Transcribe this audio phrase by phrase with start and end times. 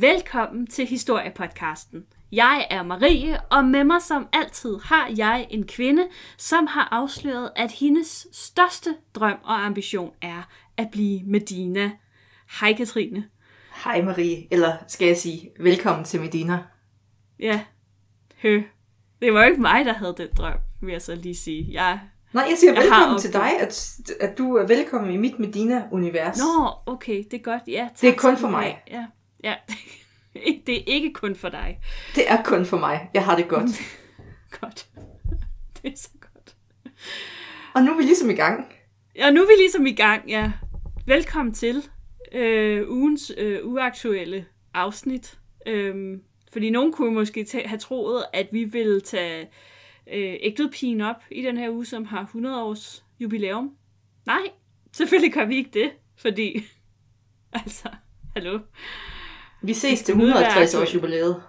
[0.00, 2.04] Velkommen til Historiepodcasten.
[2.32, 7.50] Jeg er Marie, og med mig som altid har jeg en kvinde, som har afsløret,
[7.56, 10.42] at hendes største drøm og ambition er
[10.76, 11.90] at blive Medina.
[12.60, 13.24] Hej Katrine.
[13.84, 16.58] Hej Marie, eller skal jeg sige, velkommen til Medina.
[17.38, 17.60] Ja,
[18.42, 18.62] hø.
[19.22, 21.68] Det var jo ikke mig, der havde den drøm, vil jeg så lige sige.
[21.72, 22.00] Jeg
[22.32, 26.38] Nej, jeg siger Jeg velkommen til dig, at, at du er velkommen i mit Medina-univers.
[26.38, 27.62] Nå, okay, det er godt.
[27.66, 28.82] Ja, tak Det er kun for mig.
[28.90, 29.06] Ja,
[29.44, 29.54] ja.
[30.66, 31.80] det er ikke kun for dig.
[32.14, 33.08] Det er kun for mig.
[33.14, 33.70] Jeg har det godt.
[34.60, 34.86] Godt.
[35.82, 36.56] Det er så godt.
[37.74, 38.72] Og nu er vi ligesom i gang.
[39.24, 40.52] Og nu er vi ligesom i gang, ja.
[41.06, 41.82] Velkommen til
[42.32, 45.38] øh, ugens øh, uaktuelle afsnit.
[45.66, 49.42] Øhm, fordi nogen kunne måske ta- have troet, at vi ville tage
[50.12, 53.76] øh, ægtvedpigen op i den her uge, som har 100 års jubilæum.
[54.26, 54.42] Nej,
[54.92, 56.64] selvfølgelig gør vi ikke det, fordi...
[57.52, 57.88] Altså,
[58.36, 58.58] hallo.
[59.62, 61.42] Vi ses til Det lyder 150 års jubilæet.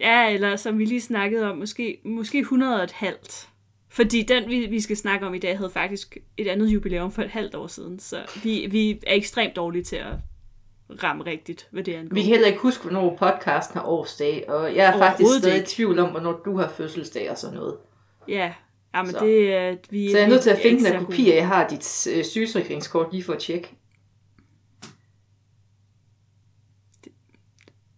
[0.00, 3.48] Ja, eller som vi lige snakkede om, måske, måske 100 og et halvt.
[3.88, 7.22] Fordi den, vi, vi skal snakke om i dag, havde faktisk et andet jubilæum for
[7.22, 7.98] et halvt år siden.
[7.98, 10.12] Så vi, vi er ekstremt dårlige til at
[11.02, 12.14] ramme rigtigt, hvad det angår.
[12.14, 15.66] Vi kan heller ikke huske, hvornår podcasten har årsdag, og jeg er faktisk stadig i
[15.66, 17.76] tvivl om, hvornår du har fødselsdag og sådan noget.
[18.28, 18.52] Ja,
[18.94, 19.24] ja men Så.
[19.24, 19.76] det er...
[19.90, 21.06] Vi, Så jeg er nødt til at finde den så her gode.
[21.06, 23.74] kopi af, jeg har dit øh, sygesikringskort lige for at tjekke.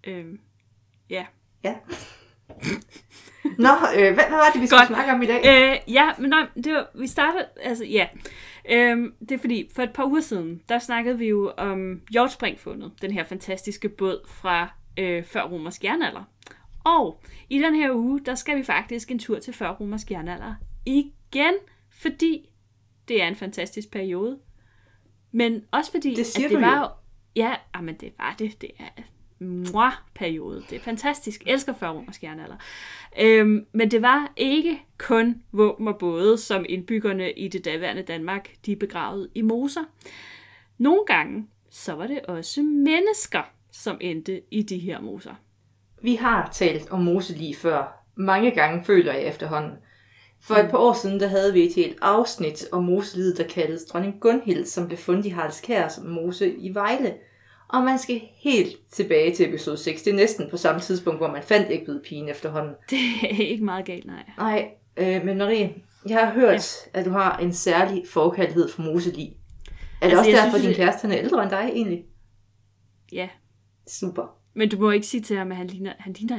[0.06, 0.40] Øhm,
[1.10, 1.26] ja.
[1.64, 1.74] Ja.
[3.58, 4.88] Nå, øh, hvad, hvad var det, vi skulle Godt.
[4.88, 5.40] snakke om i dag?
[5.46, 8.06] Øh, ja, men nej, det var, vi starter, altså ja.
[8.70, 12.92] Øhm, det er fordi, for et par uger siden, der snakkede vi jo om Hjortspringfundet,
[13.02, 16.24] den her fantastiske båd fra øh, før romersk jernalder.
[16.84, 20.54] Og i den her uge, der skal vi faktisk en tur til før romersk jernalder
[20.86, 21.54] igen,
[22.02, 22.48] fordi
[23.08, 24.38] det er en fantastisk periode.
[25.32, 26.82] Men også fordi, Det at det var jo.
[26.82, 26.88] jo...
[27.36, 28.60] Ja, ah, men det var det.
[28.60, 29.02] Det er
[29.38, 30.62] moi-periode.
[30.70, 31.42] Det er fantastisk.
[31.46, 32.56] Jeg elsker før romersk jernalder.
[33.20, 38.50] Øhm, men det var ikke kun våben og både, som indbyggerne i det daværende Danmark,
[38.66, 39.84] de begravede i moser.
[40.78, 43.42] Nogle gange, så var det også mennesker,
[43.72, 45.34] som endte i de her moser.
[46.02, 48.04] Vi har talt om Moselig før.
[48.14, 49.72] Mange gange føler jeg efterhånden.
[50.40, 53.84] For et par år siden, der havde vi et helt afsnit om moselivet, der kaldes
[53.84, 57.14] Dronning Gunhild, som blev fundet i Haraldskærs mose i Vejle.
[57.74, 60.02] Og man skal helt tilbage til episode 6.
[60.02, 62.74] Det er næsten på samme tidspunkt, hvor man fandt ægvedpigen efterhånden.
[62.90, 64.30] Det er ikke meget galt, nej.
[64.38, 65.74] Nej, øh, men Marie,
[66.08, 67.00] jeg har hørt, ja.
[67.00, 69.32] at du har en særlig forkærlighed for Moselig.
[70.00, 72.04] Er det Altså, også derfor, synes, din kæreste han er ældre end dig egentlig?
[73.12, 73.28] Ja,
[73.88, 74.36] Super.
[74.54, 76.36] men du må ikke sige til ham, at han ligner, han ligner,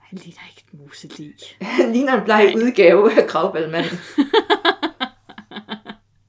[0.00, 1.34] han ligner ikke et muselig.
[1.60, 3.98] Han ligner en bleg udgave af Kravballmanden.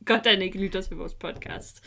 [0.05, 1.83] Godt, at han ikke lytter til vores podcast.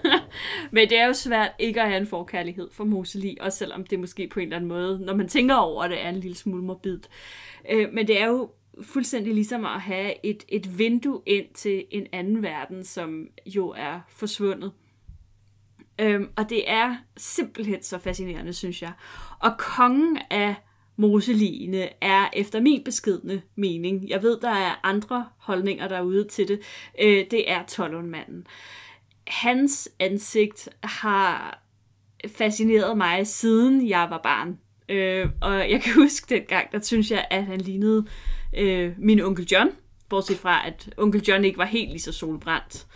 [0.72, 4.00] Men det er jo svært ikke at have en forkærlighed for Moseli, også selvom det
[4.00, 6.62] måske på en eller anden måde, når man tænker over det, er en lille smule
[6.62, 7.00] morbid.
[7.70, 8.50] Øh, Men det er jo
[8.82, 14.00] fuldstændig ligesom at have et, et vindue ind til en anden verden, som jo er
[14.08, 14.72] forsvundet.
[16.00, 18.92] Øhm, og det er simpelthen så fascinerende, synes jeg.
[19.38, 20.54] Og kongen af
[20.96, 26.60] Moseligene er efter min beskedne mening, jeg ved, der er andre holdninger derude til det,
[27.02, 28.46] øh, det er Tollundmanden.
[29.26, 31.62] Hans ansigt har
[32.28, 34.58] fascineret mig, siden jeg var barn.
[34.88, 38.06] Øh, og jeg kan huske dengang, der synes jeg, at han lignede
[38.58, 39.70] øh, min onkel John,
[40.08, 42.86] bortset fra, at onkel John ikke var helt lige så solbrændt.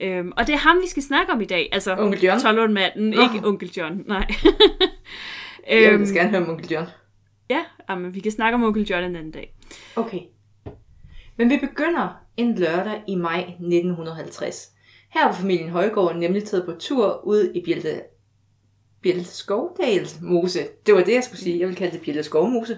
[0.00, 1.68] Øhm, og det er ham, vi skal snakke om i dag.
[1.72, 2.40] Altså, Onkel John?
[2.40, 3.22] Tollundmanden, Nå.
[3.22, 4.26] ikke onkel John, nej.
[5.70, 6.86] Jeg øhm, vil gerne høre om onkel John.
[7.50, 9.54] Ja, jamen, vi kan snakke om onkel John en anden dag.
[9.96, 10.20] Okay.
[11.36, 14.72] Men vi begynder en lørdag i maj 1950.
[15.10, 18.02] Her var familien Højgaard nemlig taget på tur ud i Bjelte,
[19.02, 20.58] Bjelte Skovdals Mose.
[20.86, 21.60] Det var det, jeg skulle sige.
[21.60, 22.76] Jeg vil kalde det Bjelte Skovmose.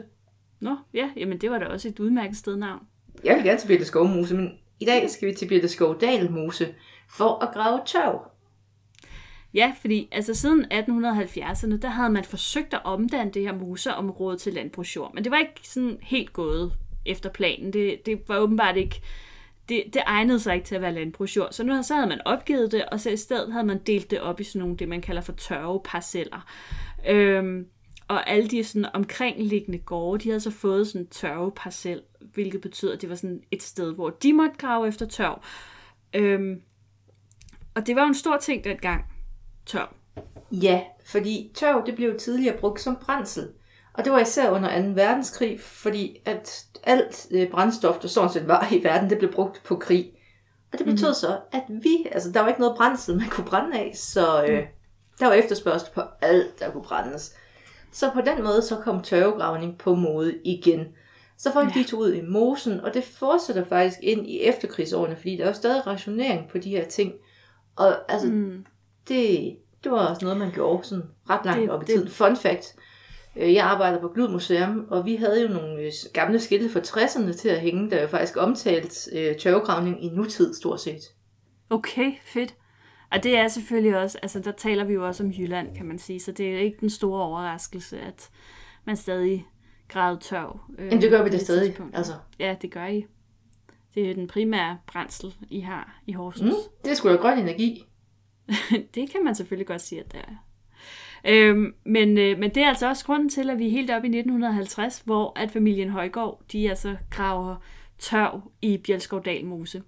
[0.61, 2.83] Nå, ja, jamen det var da også et udmærket stednavn.
[3.25, 4.51] Jeg vil gerne til Bjelte Skovmose, men
[4.81, 6.75] i dag skal vi til Bjelte Skovdal Mose
[7.11, 8.31] for at grave tørv.
[9.55, 14.53] Ja, fordi altså siden 1870'erne, der havde man forsøgt at omdanne det her museområde til
[14.53, 16.73] landbrugsjord, men det var ikke sådan helt gået
[17.07, 17.73] efter planen.
[17.73, 19.03] Det, det var åbenbart ikke,
[19.69, 22.73] det, det egnede sig ikke til at være landbrugsjord, så nu så havde man opgivet
[22.73, 25.01] det, og så i stedet havde man delt det op i sådan nogle, det man
[25.01, 26.47] kalder for tørre parceller.
[27.09, 27.67] Øhm,
[28.09, 32.03] og alle de sådan omkringliggende gårde, de havde så fået sådan en tørveparcel,
[32.35, 35.43] hvilket betyder, at det var sådan et sted, hvor de måtte grave efter tørv.
[36.15, 36.63] Øhm,
[37.75, 39.05] og det var jo en stor ting dengang,
[39.69, 39.89] tørv.
[40.53, 43.49] Ja, fordi tørv det blev tidligere brugt som brændsel.
[43.93, 44.89] Og det var især under 2.
[44.89, 49.63] verdenskrig, fordi at alt øh, brændstof, der sådan set var i verden, det blev brugt
[49.65, 50.13] på krig.
[50.73, 51.15] Og det betød mm.
[51.15, 54.67] så, at vi, altså der var ikke noget brændsel, man kunne brænde af, så øh,
[55.19, 57.35] der var efterspørgsel på alt, der kunne brændes.
[57.93, 60.87] Så på den måde så kom tørvegravning på mode igen.
[61.39, 61.81] Så folk ja.
[61.81, 65.49] de tog ud i mosen, og det fortsætter faktisk ind i efterkrigsårene, fordi der er
[65.49, 67.13] jo stadig rationering på de her ting.
[67.77, 68.65] Og altså, mm.
[69.09, 71.95] Det, det var også noget, man gjorde sådan ret langt det, op i det...
[71.95, 72.09] tiden.
[72.09, 72.77] Fun fact.
[73.37, 76.81] Øh, jeg arbejder på Glud Museum, og vi havde jo nogle øh, gamle skilte fra
[76.81, 81.03] 60'erne til at hænge, der jo faktisk omtalt øh, tørvegravning i nutid stort set.
[81.71, 82.55] Okay, fedt.
[83.13, 85.99] Og det er selvfølgelig også, altså der taler vi jo også om Jylland, kan man
[85.99, 88.31] sige, så det er ikke den store overraskelse, at
[88.85, 89.47] man stadig
[89.89, 90.61] græder tørv.
[90.79, 92.13] Øh, Jamen det gør vi det stadig, altså.
[92.39, 93.07] Ja, det gør I.
[93.95, 96.51] Det er den primære brændsel, I har i Horsens.
[96.51, 97.85] Mm, det er sgu da grøn energi.
[98.95, 100.45] det kan man selvfølgelig godt sige, at det er.
[101.25, 104.09] Øhm, men, øh, men det er altså også grunden til, at vi er helt oppe
[104.09, 107.57] i 1950, hvor at familien Højgaard, de altså graver
[107.99, 109.83] tørv i Bjelskovdal Mose.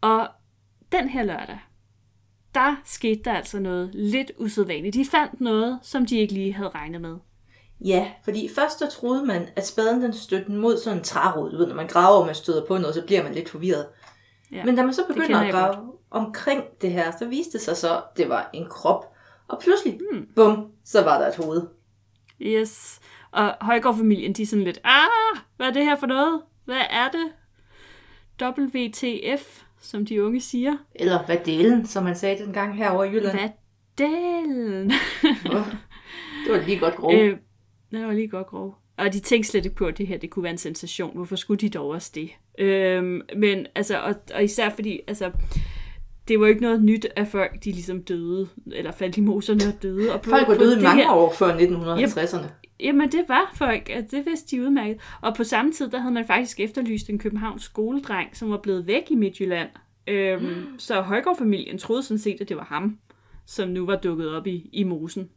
[0.00, 0.28] Og
[0.92, 1.58] den her lørdag,
[2.54, 4.94] der skete der altså noget lidt usædvanligt.
[4.94, 7.16] De fandt noget, som de ikke lige havde regnet med.
[7.84, 11.50] Ja, fordi først så troede man, at spaden den stødte mod sådan en trærod.
[11.50, 13.86] Du ved, når man graver, og man støder på noget, så bliver man lidt forvirret.
[14.52, 15.92] Ja, Men da man så begynder at grave.
[16.10, 19.14] Omkring det her, så viste det sig så, at det var en krop.
[19.48, 20.28] Og pludselig, hmm.
[20.36, 21.62] bum, så var der et hoved.
[22.42, 23.00] Yes.
[23.30, 26.42] Og Højgaard-familien, de er sådan lidt, ah, hvad er det her for noget?
[26.64, 27.32] Hvad er det?
[28.42, 30.76] WTF, som de unge siger.
[30.94, 33.38] Eller hvad delen, som man sagde dengang herovre i Jylland.
[33.38, 33.48] Hvad
[33.98, 34.90] delen?
[36.44, 37.14] det var lige godt grov.
[37.14, 37.36] Øh,
[37.90, 38.76] det var lige godt grov.
[38.96, 41.16] Og de tænkte slet ikke på, at det her det kunne være en sensation.
[41.16, 42.30] Hvorfor skulle de dog også det?
[42.58, 45.30] Øhm, men altså, og, og især fordi, altså,
[46.30, 49.82] det var ikke noget nyt, at folk de ligesom døde, eller faldt i moserne og
[49.82, 50.12] døde.
[50.14, 52.46] Og på, folk var døde mange her, år før 1950'erne.
[52.80, 53.90] Jamen, det var folk.
[53.90, 55.00] Altså, det vidste de udmærket.
[55.20, 58.86] Og på samme tid, der havde man faktisk efterlyst en Københavns skoledreng, som var blevet
[58.86, 59.68] væk i Midtjylland.
[60.06, 60.78] Øhm, mm.
[60.78, 62.98] Så Højgaard-familien troede sådan set, at det var ham,
[63.46, 65.28] som nu var dukket op i, i mosen.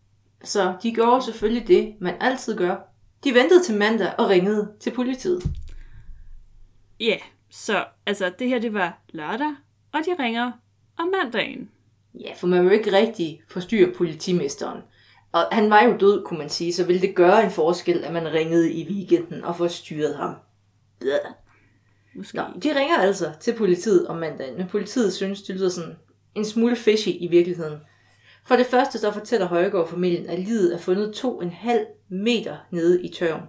[0.44, 2.76] Så de gjorde selvfølgelig det, man altid gør.
[3.24, 5.44] De ventede til mandag og ringede til politiet.
[7.00, 7.20] Ja, yeah,
[7.50, 9.56] så altså det her det var lørdag,
[9.94, 10.52] og de ringer
[11.00, 11.70] om mandagen.
[12.20, 14.82] Ja, for man vil ikke rigtig forstyrre politimesteren.
[15.32, 18.14] Og han var jo død, kunne man sige, så ville det gøre en forskel, at
[18.14, 20.36] man ringede i weekenden og forstyrrede ham.
[21.00, 21.20] Blah.
[22.16, 22.38] Måske.
[22.38, 25.96] Nå, de ringer altså til politiet om mandagen, men politiet synes, det lyder sådan
[26.36, 27.80] en smule fishy i virkeligheden.
[28.46, 33.04] For det første så fortæller Højgaard-familien, at livet er fundet to en halv meter nede
[33.04, 33.44] i tørven.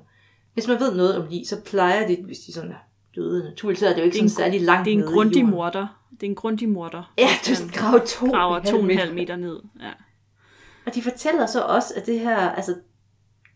[0.54, 3.80] Hvis man ved noget om lige, så plejer det, hvis de sådan er døde naturligt,
[3.80, 5.86] så er det jo ikke det sådan særlig langt Det er en grundig morter.
[6.10, 7.12] Det er en grundig morter.
[7.18, 9.60] Ja, du graver to graver to en halv meter ned.
[9.80, 9.90] Ja.
[10.86, 12.74] Og de fortæller så også, at det her, altså,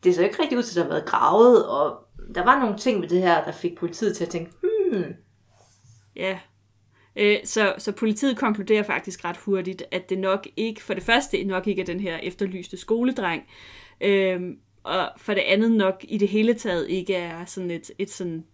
[0.05, 1.97] det så ikke rigtig ud til, at der har været gravet, og
[2.35, 5.15] der var nogle ting med det her, der fik politiet til at tænke, hmm.
[6.17, 6.39] Ja,
[7.17, 11.45] øh, så, så politiet konkluderer faktisk ret hurtigt, at det nok ikke, for det første
[11.45, 13.43] nok ikke er den her efterlyste skoledreng,
[14.01, 14.41] øh,
[14.83, 18.45] og for det andet nok i det hele taget ikke er sådan et, et sådan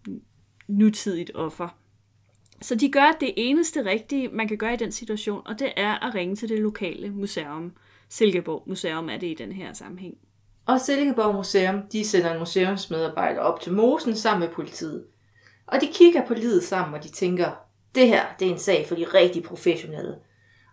[0.69, 1.69] nutidigt offer.
[2.63, 6.09] Så de gør det eneste rigtige, man kan gøre i den situation, og det er
[6.09, 7.73] at ringe til det lokale museum.
[8.09, 10.17] Silkeborg Museum er det i den her sammenhæng.
[10.67, 15.05] Og Silkeborg Museum, de sender en museumsmedarbejder op til Mosen sammen med politiet.
[15.67, 17.51] Og de kigger på livet sammen, og de tænker,
[17.95, 20.15] det her, det er en sag for de rigtig professionelle.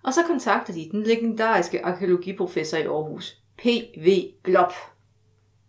[0.03, 4.31] Og så kontakter de den legendariske arkeologiprofessor i Aarhus, P.V.
[4.43, 4.74] Glop.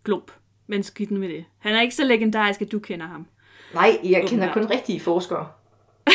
[0.03, 0.31] Glop.
[0.67, 1.45] Men skidt med det.
[1.59, 3.27] Han er ikke så legendarisk, at du kender ham.
[3.73, 5.47] Nej, jeg kender kun rigtige forskere.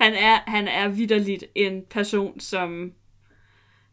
[0.00, 2.92] han er, han er vidderligt en person, som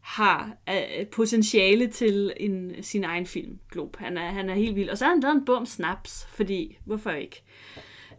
[0.01, 3.97] har uh, potentiale til en, sin egen film, Glob.
[3.97, 4.89] Han er, han er helt vild.
[4.89, 7.43] Og så har han lavet en bum snaps, fordi hvorfor ikke?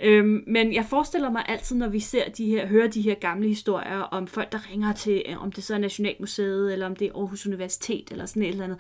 [0.00, 3.48] Øhm, men jeg forestiller mig altid, når vi ser de her, hører de her gamle
[3.48, 7.08] historier om folk, der ringer til, øh, om det så er Nationalmuseet, eller om det
[7.08, 8.78] er Aarhus Universitet, eller sådan et eller andet.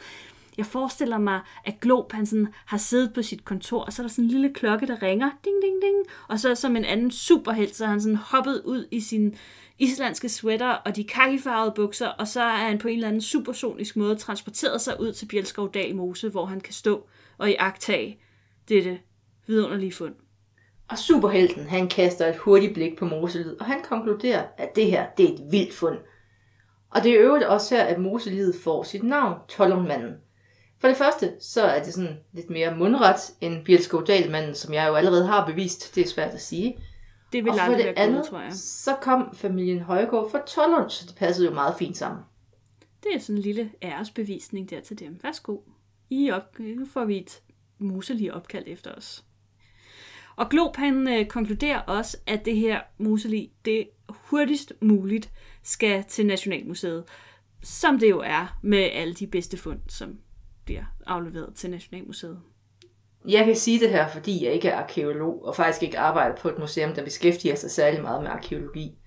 [0.58, 4.06] Jeg forestiller mig, at Glob han sådan har siddet på sit kontor, og så er
[4.06, 5.96] der sådan en lille klokke, der ringer, ding, ding, ding,
[6.28, 9.34] og så som en anden superhelt, så er han sådan hoppet ud i sin
[9.78, 13.96] islandske sweater og de kakifarvede bukser, og så er han på en eller anden supersonisk
[13.96, 17.06] måde transporteret sig ud til Bjelskov Dal Mose, hvor han kan stå
[17.38, 18.18] og iagtage
[18.68, 18.98] dette
[19.46, 20.14] vidunderlige fund.
[20.88, 25.06] Og superhelten, han kaster et hurtigt blik på Moselid, og han konkluderer, at det her,
[25.16, 25.98] det er et vildt fund.
[26.90, 30.14] Og det er øvrigt også her, at Moselidet får sit navn, Tollundmanden.
[30.78, 34.88] For det første, så er det sådan lidt mere mundret end Bjelskov Dalmanden, som jeg
[34.88, 36.78] jo allerede har bevist, det er svært at sige.
[37.32, 38.52] Det vil og for det andet, tror jeg.
[38.52, 42.22] så kom familien Højgaard fra Tollund, så det passede jo meget fint sammen.
[43.02, 45.18] Det er sådan en lille æresbevisning der til dem.
[45.22, 45.58] Værsgo.
[46.10, 47.42] I op, nu får vi et
[47.78, 49.24] muselig opkald efter os.
[50.36, 55.30] Og Glob han øh, konkluderer også, at det her museli, det hurtigst muligt
[55.62, 57.04] skal til Nationalmuseet,
[57.62, 60.18] som det jo er med alle de bedste fund, som
[60.68, 62.38] bliver afleveret til Nationalmuseet.
[63.28, 66.48] Jeg kan sige det her, fordi jeg ikke er arkeolog, og faktisk ikke arbejder på
[66.48, 68.98] et museum, der beskæftiger sig særlig meget med arkeologi.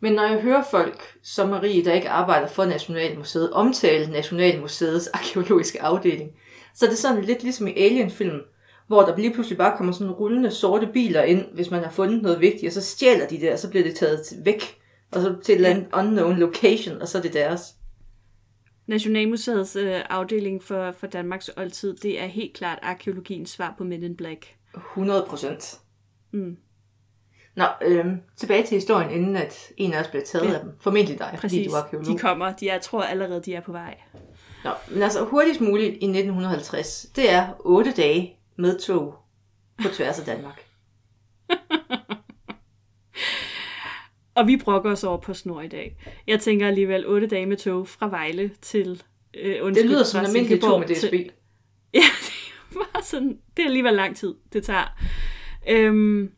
[0.00, 5.82] Men når jeg hører folk som Marie, der ikke arbejder for Nationalmuseet, omtale Nationalmuseets arkeologiske
[5.82, 6.30] afdeling,
[6.74, 8.40] så er det sådan lidt ligesom i Alien-film,
[8.86, 12.22] hvor der lige pludselig bare kommer sådan rullende sorte biler ind, hvis man har fundet
[12.22, 14.78] noget vigtigt, og så stjæler de det, og så bliver det taget væk,
[15.12, 17.75] og så til et eller andet unknown location, og så er det deres.
[18.86, 24.02] Nationalmuseets øh, afdeling for, for Danmarks oldtid, det er helt klart arkeologiens svar på Men
[24.02, 24.54] in Black.
[24.74, 25.80] 100 procent.
[26.32, 26.56] Mm.
[27.56, 30.54] Nå, øhm, tilbage til historien, inden at en af os bliver taget Ja.
[30.54, 30.72] af dem.
[30.80, 31.66] Formentlig dig, fordi Præcis.
[31.66, 32.06] du er arkeolog.
[32.06, 32.52] De kommer.
[32.52, 33.98] De, jeg tror allerede, de er på vej.
[34.64, 39.14] Nå, men altså hurtigst muligt i 1950, det er 8 dage med tog
[39.82, 40.66] på tværs af Danmark.
[44.36, 45.96] Og vi brokker os over på snor i dag.
[46.26, 49.02] Jeg tænker alligevel 8 dage med tog fra Vejle til...
[49.34, 51.10] Øh, undskyld, Det lyder som en almindelig tog med DSB.
[51.10, 51.30] til-
[51.94, 52.00] Ja,
[52.70, 53.38] det var sådan...
[53.56, 54.98] Det er alligevel lang tid, det tager.
[55.68, 56.30] Øhm,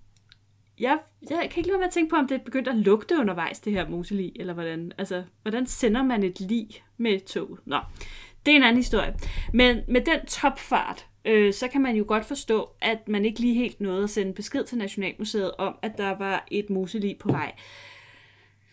[0.81, 0.99] jeg,
[1.31, 3.17] jeg kan ikke lade være med at tænke på, om det er begyndt at lugte
[3.19, 4.93] undervejs, det her museli, eller hvordan.
[4.99, 7.59] Altså, hvordan sender man et lig med et tog?
[7.65, 7.79] Nå,
[8.47, 9.15] det er en anden historie.
[9.53, 13.55] Men med den topfart, øh, så kan man jo godt forstå, at man ikke lige
[13.55, 17.53] helt nåede at sende besked til Nationalmuseet om, at der var et museli på vej.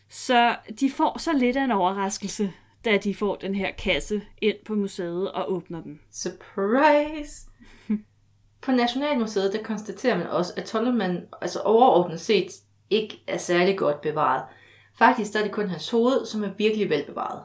[0.10, 2.54] Så de får så lidt af en overraskelse,
[2.86, 6.00] da de får den her kasse ind på museet og åbner den.
[6.12, 7.50] Surprise!
[8.62, 12.52] På Nationalmuseet, der konstaterer man også, at Tollermann altså overordnet set
[12.90, 14.44] ikke er særlig godt bevaret.
[14.98, 17.44] Faktisk der er det kun hans hoved, som er virkelig velbevaret.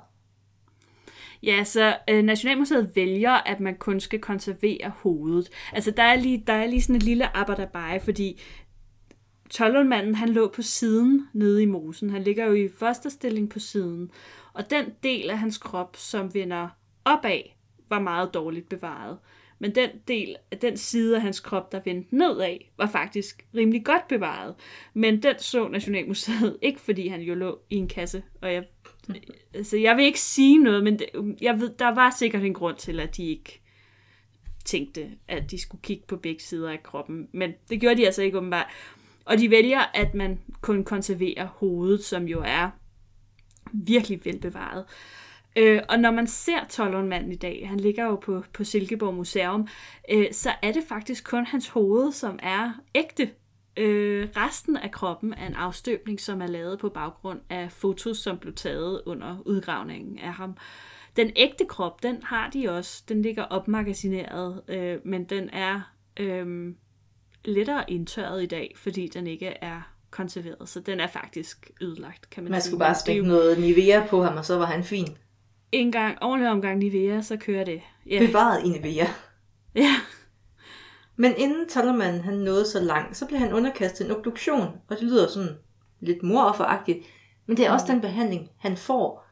[1.42, 5.50] Ja, så øh, Nationalmuseet vælger, at man kun skal konservere hovedet.
[5.72, 8.40] Altså, der er lige, der er lige sådan et lille arbejderbej, fordi
[9.50, 12.10] Tollundmanden, han lå på siden nede i mosen.
[12.10, 14.10] Han ligger jo i første stilling på siden.
[14.52, 16.68] Og den del af hans krop, som vender
[17.04, 17.40] opad,
[17.88, 19.18] var meget dårligt bevaret.
[19.58, 23.84] Men den del af den side af hans krop, der vendte nedad, var faktisk rimelig
[23.84, 24.54] godt bevaret.
[24.94, 28.22] Men den så Nationalmuseet ikke, fordi han jo lå i en kasse.
[28.42, 28.64] Og jeg,
[29.54, 31.06] altså, jeg vil ikke sige noget, men det,
[31.40, 33.60] jeg ved, der var sikkert en grund til, at de ikke
[34.64, 37.28] tænkte, at de skulle kigge på begge sider af kroppen.
[37.32, 38.66] Men det gjorde de altså ikke åbenbart.
[39.24, 42.70] Og de vælger, at man kun konserverer hovedet, som jo er
[43.72, 44.84] virkelig velbevaret.
[45.56, 49.68] Øh, og når man ser Tollundmanden i dag, han ligger jo på, på Silkeborg Museum,
[50.10, 53.30] øh, så er det faktisk kun hans hoved, som er ægte.
[53.76, 58.38] Øh, resten af kroppen er en afstøbning, som er lavet på baggrund af fotos, som
[58.38, 60.56] blev taget under udgravningen af ham.
[61.16, 63.02] Den ægte krop, den har de også.
[63.08, 65.80] Den ligger opmagasineret, øh, men den er
[66.16, 66.74] øh,
[67.44, 70.68] lettere indtørret i dag, fordi den ikke er konserveret.
[70.68, 72.70] Så den er faktisk ødelagt, kan man, Man sige.
[72.70, 75.06] skulle bare stikke noget Nivea på ham, og så var han fin.
[75.72, 77.80] en gang, ordentlig omgang Nivea, så kører det.
[78.06, 78.26] Ja.
[78.26, 79.06] Bevaret i Nivea.
[79.74, 79.94] ja.
[81.20, 85.02] Men inden Tollermann han nåede så langt, så blev han underkastet en obduktion, og det
[85.02, 85.56] lyder sådan
[86.00, 86.98] lidt morofferagtigt,
[87.46, 89.26] men det er også den behandling, han får.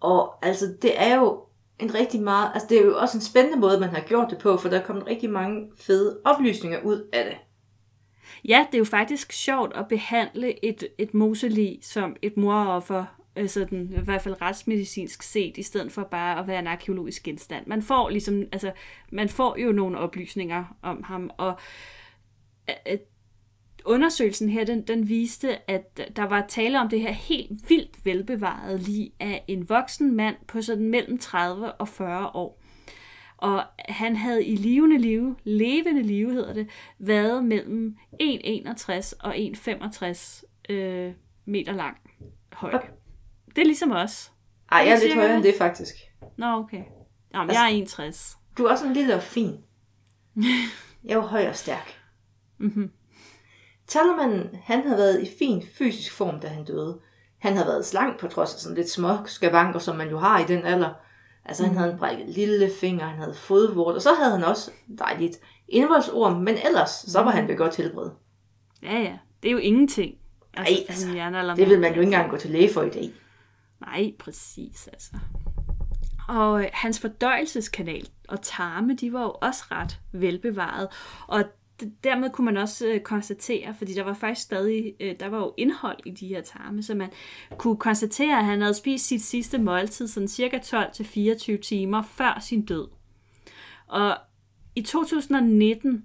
[0.00, 1.40] Og altså, det er jo
[1.78, 4.38] en rigtig meget, altså det er jo også en spændende måde, man har gjort det
[4.38, 7.36] på, for der er kommet rigtig mange fede oplysninger ud af det.
[8.48, 13.04] ja, det er jo faktisk sjovt at behandle et, et moselig som et moroffer,
[13.36, 17.22] Øh, sådan, i hvert fald retsmedicinsk set, i stedet for bare at være en arkeologisk
[17.22, 17.66] genstand.
[17.66, 18.72] Man får ligesom, altså,
[19.10, 21.60] man får jo nogle oplysninger om ham, og
[22.70, 22.98] øh, øh
[23.84, 28.78] undersøgelsen her, den, den viste, at der var tale om det her helt vildt velbevarede
[28.78, 32.62] lig af en voksen mand på sådan mellem 30 og 40 år.
[33.36, 40.72] Og han havde i levende live, levende live hedder det, været mellem 1,61 og 1,65
[40.74, 41.12] øh,
[41.44, 41.96] meter lang
[42.52, 42.72] høj.
[43.56, 44.32] Det er ligesom os.
[44.72, 45.54] Ej, jeg er lidt højere end det.
[45.58, 45.94] faktisk.
[46.38, 46.82] Nå, okay.
[47.34, 48.38] Jamen, Altså- jeg er 61.
[48.58, 49.56] Du er også en lille og fin.
[51.04, 51.94] Jeg er høj og stærk.
[52.58, 52.90] Mm-hmm.
[53.86, 56.98] Tallermanden, han havde været i fin fysisk form, da han døde.
[57.38, 60.38] Han havde været slank på trods af sådan lidt små skavanker, som man jo har
[60.38, 60.90] i den alder.
[61.44, 61.78] Altså han Mhm.
[61.78, 66.36] havde en brækket lille finger, han havde fodvort, og så havde han også dejligt indvoldsorm,
[66.42, 68.10] men ellers så var han ved godt helbred.
[68.82, 69.18] Ja, ja.
[69.42, 70.14] Det er jo ingenting.
[70.54, 71.54] Altså, Ej, altså.
[71.56, 73.10] Det vil man jo ikke engang gå til læge for i dag.
[73.86, 75.12] Nej, præcis altså.
[76.28, 80.88] Og øh, hans fordøjelseskanal og tarme, de var jo også ret velbevaret.
[81.28, 81.44] Og
[82.04, 85.54] dermed kunne man også øh, konstatere, fordi der var faktisk stadig, øh, der var jo
[85.56, 87.10] indhold i de her tarme, så man
[87.58, 92.64] kunne konstatere, at han havde spist sit sidste måltid sådan cirka 12-24 timer før sin
[92.64, 92.88] død.
[93.86, 94.16] Og
[94.74, 96.04] i 2019,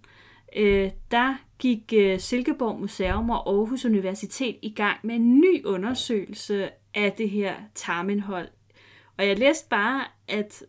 [0.55, 6.69] øh, der gik øh, Silkeborg Museum og Aarhus Universitet i gang med en ny undersøgelse
[6.97, 8.47] af det her tarmindhold.
[9.17, 10.63] Og jeg læste bare, at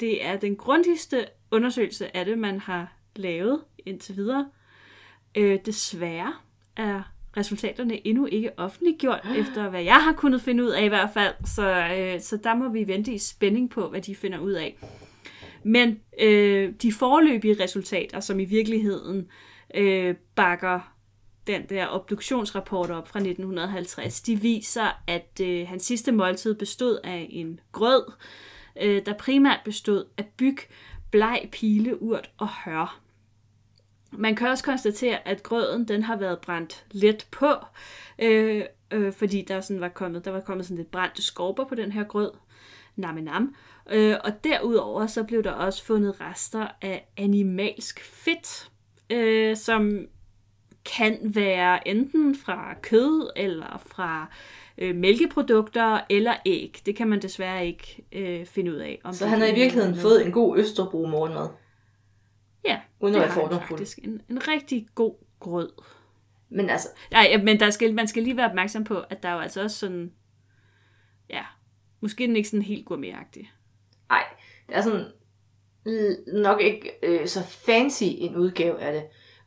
[0.00, 4.50] det er den grundigste undersøgelse af det, man har lavet indtil videre.
[5.34, 6.34] Øh, desværre
[6.76, 7.02] er
[7.36, 11.34] resultaterne endnu ikke offentliggjort, efter hvad jeg har kunnet finde ud af i hvert fald.
[11.44, 14.78] Så, øh, så der må vi vente i spænding på, hvad de finder ud af.
[15.62, 19.28] Men øh, de forløbige resultater, som i virkeligheden
[19.74, 20.93] øh, bakker
[21.46, 27.26] den der obduktionsrapport op fra 1950, de viser, at øh, hans sidste måltid bestod af
[27.30, 28.12] en grød,
[28.80, 30.56] øh, der primært bestod af byg,
[31.10, 33.00] bleg, pile, urt og hør.
[34.10, 37.54] Man kan også konstatere, at grøden den har været brændt let på,
[38.18, 41.74] øh, øh, fordi der sådan var kommet, der var kommet sådan lidt brændte skorper på
[41.74, 42.30] den her grød.
[42.96, 43.54] Nam nam.
[43.90, 48.70] Øh, og derudover så blev der også fundet rester af animalsk fedt,
[49.10, 50.06] øh, som
[50.84, 54.26] kan være enten fra kød eller fra
[54.78, 56.80] øh, mælkeprodukter eller æg.
[56.86, 59.00] Det kan man desværre ikke øh, finde ud af.
[59.04, 61.48] Om Så han har i virkeligheden fået en god Østerbro morgenmad.
[62.64, 63.98] Ja, Uden at det være har han faktisk.
[63.98, 65.70] En, en rigtig god grød.
[66.48, 69.32] Men altså, Nej, men der skal, man skal lige være opmærksom på, at der er
[69.32, 70.12] jo altså også sådan,
[71.30, 71.42] ja,
[72.00, 73.52] måske den ikke sådan helt gourmetagtig.
[74.08, 74.24] nej,
[74.68, 75.06] det er sådan
[76.26, 79.02] nok ikke øh, så fancy en udgave af det.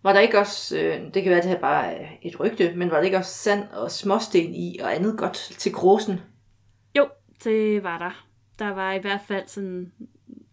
[0.07, 2.73] Var der ikke også, øh, det kan være, at det her bare er et rygte,
[2.75, 6.19] men var der ikke også sand og småsten i og andet godt til gråsen?
[6.97, 7.07] Jo,
[7.43, 8.25] det var der.
[8.59, 9.91] Der var i hvert fald sådan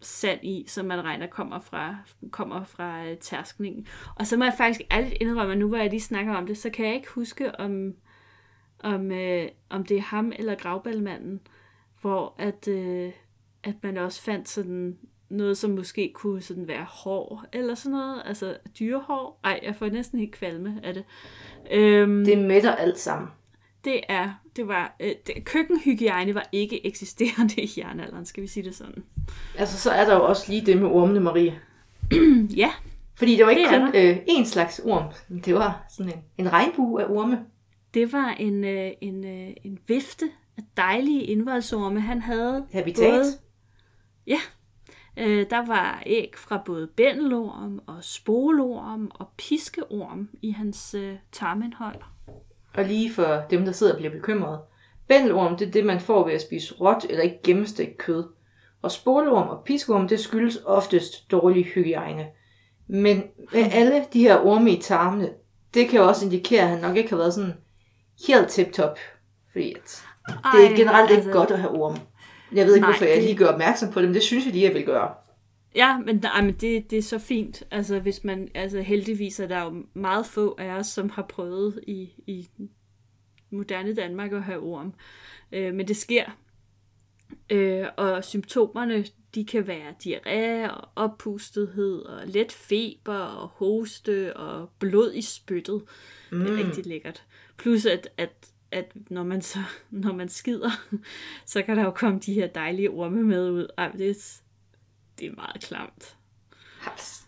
[0.01, 1.95] sand i, som man regner kommer fra,
[2.31, 3.87] kommer fra øh, tærskningen.
[4.15, 6.57] Og så må jeg faktisk ærligt indrømme, at nu hvor jeg lige snakker om det,
[6.57, 7.93] så kan jeg ikke huske, om,
[8.83, 11.41] om, øh, om det er ham eller gravballemanden,
[12.01, 13.11] hvor at, øh,
[13.63, 14.97] at man også fandt sådan
[15.37, 18.21] noget, som måske kunne sådan være hår eller sådan noget.
[18.25, 19.39] Altså dyrehår.
[19.43, 21.03] Ej, jeg får næsten helt kvalme af det.
[21.71, 23.29] Øhm, Det mætter alt sammen.
[23.85, 28.63] det er, det var, øh, det, køkkenhygiejne var ikke eksisterende i jernalderen, skal vi sige
[28.63, 29.03] det sådan.
[29.57, 31.59] Altså, så er der jo også lige det med ormene, Marie.
[32.57, 32.71] Ja,
[33.15, 35.03] Fordi det var ikke Det kun øh, én slags orm.
[35.41, 37.39] Det var sådan en, en regnbue af orme.
[37.93, 40.25] det var en, øh, en, øh, en vifte
[40.57, 42.01] af dejlige indvoldsorme.
[42.01, 43.11] Han havde Habitat.
[43.11, 43.25] både,
[44.27, 44.39] ja,
[45.17, 52.01] øh, der var æg fra både bændelorm og spolorm og piskeorm i hans øh, tarmindhold.
[52.73, 54.59] Og lige for dem, der sidder og bliver bekymrede.
[55.07, 58.23] Bændelorm, det er det, man får ved at spise råt eller ikke gennemstegt kød.
[58.81, 62.27] Og spolorm og piskeorm, det skyldes oftest dårlig hygiejne.
[62.87, 63.23] Men
[63.53, 65.29] med alle de her orme i tarmene,
[65.73, 67.53] det kan jo også indikere, at han nok ikke har været sådan
[68.27, 68.97] helt tip-top.
[69.51, 71.97] Fordi at det er generelt ikke godt at have orme.
[72.53, 74.45] Jeg ved ikke, Nej, hvorfor jeg det- lige gør opmærksom på det, men det synes
[74.45, 75.13] jeg lige, jeg vil gøre.
[75.75, 77.63] Ja, men, nej, men det, det er så fint.
[77.71, 81.79] Altså, hvis man, altså heldigvis er der jo meget få af os, som har prøvet
[81.87, 82.47] i, i
[83.49, 84.93] moderne Danmark at have orm.
[85.51, 86.23] Øh, men det sker.
[87.49, 89.05] Øh, og symptomerne,
[89.35, 95.81] de kan være diarré og oppustethed og let feber og hoste og blod i spyttet.
[96.31, 96.67] Det er Mm.
[96.67, 97.23] rigtig lækkert.
[97.57, 100.71] Plus at, at, at når, man så, når man skider,
[101.45, 103.67] så kan der jo komme de her dejlige orme med ud.
[103.77, 104.39] Ej, det er,
[105.19, 106.17] det er meget klamt.
[106.79, 107.27] Haps.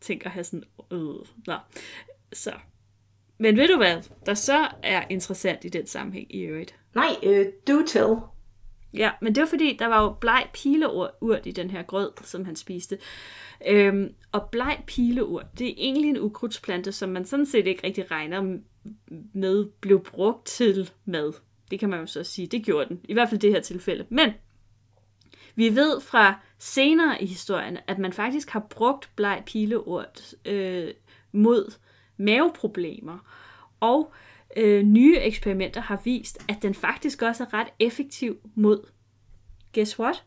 [0.00, 1.54] Tænker at have sådan, øh, nå.
[2.32, 2.52] Så.
[3.38, 6.74] Men ved du hvad, der så er interessant i den sammenhæng i øvrigt?
[6.94, 8.16] Nej, øh, do tell.
[8.94, 12.44] Ja, men det var fordi, der var jo bleg pileurt i den her grød, som
[12.44, 12.98] han spiste.
[13.66, 18.10] Øhm, og bleg pileurt, det er egentlig en ukrudtsplante, som man sådan set ikke rigtig
[18.10, 18.58] regner
[19.32, 21.32] med blev brugt til mad.
[21.70, 23.00] Det kan man jo så sige, det gjorde den.
[23.04, 24.06] I hvert fald det her tilfælde.
[24.08, 24.30] Men
[25.54, 30.90] vi ved fra senere i historien, at man faktisk har brugt bleg pileurt øh,
[31.32, 31.74] mod
[32.16, 33.18] maveproblemer.
[33.80, 34.12] Og
[34.56, 38.86] øh, nye eksperimenter har vist, at den faktisk også er ret effektiv mod,
[39.74, 40.24] guess what?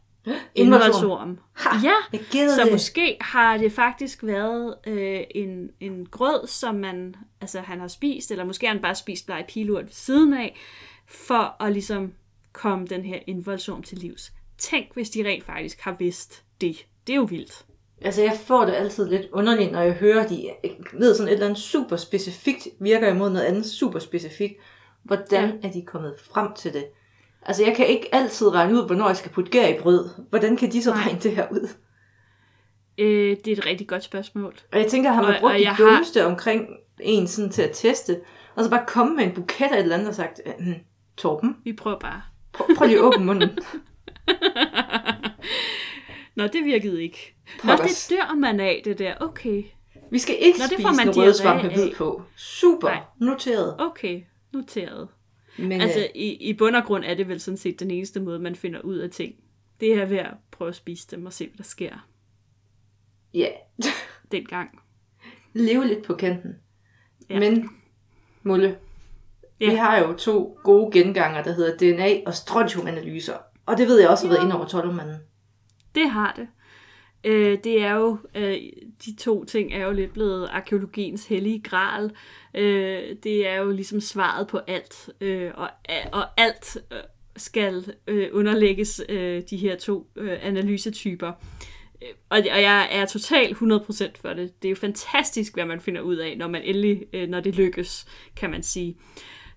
[0.55, 1.39] Indvoldsorm.
[1.83, 2.71] Ja, så det.
[2.71, 8.31] måske har det faktisk været øh, en, en grød, som man, altså han har spist,
[8.31, 10.59] eller måske har han bare spist bleg pilurt ved siden af,
[11.07, 12.13] for at ligesom
[12.53, 14.31] komme den her indvoldsorm til livs.
[14.57, 16.85] Tænk, hvis de rent faktisk har vidst det.
[17.07, 17.65] Det er jo vildt.
[18.01, 20.49] Altså, jeg får det altid lidt underligt, når jeg hører, de
[20.93, 24.53] ved sådan et eller andet super specifikt, virker imod noget andet super specifikt.
[25.03, 26.85] Hvordan er de kommet frem til det?
[27.41, 30.09] Altså, jeg kan ikke altid regne ud, hvornår jeg skal putte gær i brød.
[30.29, 30.99] Hvordan kan de så Nej.
[31.03, 31.67] regne det her ud?
[32.97, 34.55] Øh, det er et rigtig godt spørgsmål.
[34.71, 36.67] Og jeg tænker, har man Og- brugt og de jeg har- dummeste omkring
[36.99, 38.21] en sådan til at teste,
[38.55, 40.73] og så bare komme med en buket af et eller andet og sagt, hm,
[41.17, 42.21] Torben, Vi prøver bare.
[42.53, 43.49] prøv, prøv lige at åbne munden.
[46.35, 47.35] Nå, det virkede ikke.
[47.63, 49.13] Nå, det dør man af, det der.
[49.19, 49.63] Okay,
[50.11, 51.77] Vi skal ikke Nå, det spise får man en rød diarré svamp med af.
[51.77, 52.21] hvid på.
[52.35, 52.99] Super, Nej.
[53.21, 53.75] noteret.
[53.79, 54.21] okay,
[54.53, 55.07] noteret.
[55.67, 58.19] Men, Altså, øh, i, i bund og grund er det vel sådan set den eneste
[58.19, 59.35] måde, man finder ud af ting.
[59.79, 62.07] Det er ved at prøve at spise dem og se, hvad der sker
[63.33, 63.47] Ja,
[64.31, 64.79] dengang.
[65.53, 66.55] leve lidt på kanten.
[67.29, 67.39] Ja.
[67.39, 67.69] Men,
[68.43, 68.77] Mulle,
[69.61, 69.69] Ja.
[69.69, 73.37] vi har jo to gode genganger, der hedder DNA og strontiumanalyser.
[73.65, 74.45] Og det ved jeg også har været Ja.
[74.45, 75.15] inde over Tollumanden.
[75.95, 76.47] Det har det.
[77.23, 78.57] Øh, det er jo, øh,
[79.05, 82.11] de to ting er jo lidt blevet arkeologiens hellige gral.
[82.53, 85.69] Øh, det er jo ligesom svaret på alt, øh, og,
[86.11, 86.97] og alt øh,
[87.37, 91.27] skal øh, underlægges øh, de her to øh, analysetyper.
[91.27, 93.61] Øh, Og, og jeg er totalt 100%
[94.21, 94.61] for det.
[94.61, 97.55] Det er jo fantastisk, hvad man finder ud af, når man endelig, øh, når det
[97.55, 98.97] lykkes, kan man sige.